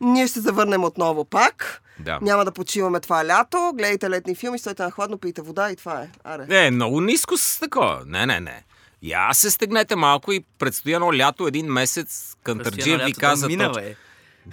[0.00, 1.82] Ние ще се завърнем отново пак.
[1.98, 2.18] Да.
[2.22, 3.72] Няма да почиваме това лято.
[3.74, 6.08] Гледайте летни филми, стойте на хладно, пийте вода и това е.
[6.24, 6.46] Аре.
[6.66, 8.02] Е, много ниско с такова.
[8.06, 8.64] Не, не, не.
[9.02, 12.36] Я се стегнете малко и предстои едно лято, един месец.
[12.42, 13.46] Кантарджиев ви каза...
[13.46, 13.96] Минало точ- е.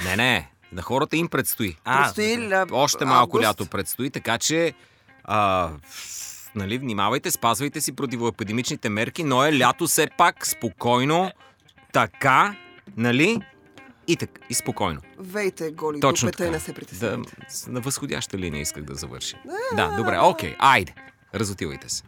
[0.04, 0.50] Не, не.
[0.72, 1.76] На хората им предстои.
[1.86, 2.66] А, Предстои ля...
[2.72, 3.43] Още малко август.
[3.43, 4.74] лято предстои, така че
[5.24, 5.70] а,
[6.56, 11.32] нали, внимавайте, спазвайте си противоепидемичните мерки, но е лято все пак, спокойно,
[11.93, 12.56] така,
[12.97, 13.41] нали?
[14.08, 15.02] И така, и спокойно.
[15.18, 16.52] Вейте голи Точно дупета и така.
[16.52, 17.36] не се притеснявайте.
[17.66, 19.36] Да, на възходяща линия исках да завърши.
[19.76, 20.93] Да, добре, окей, айде.
[21.36, 22.04] Разотивайте се.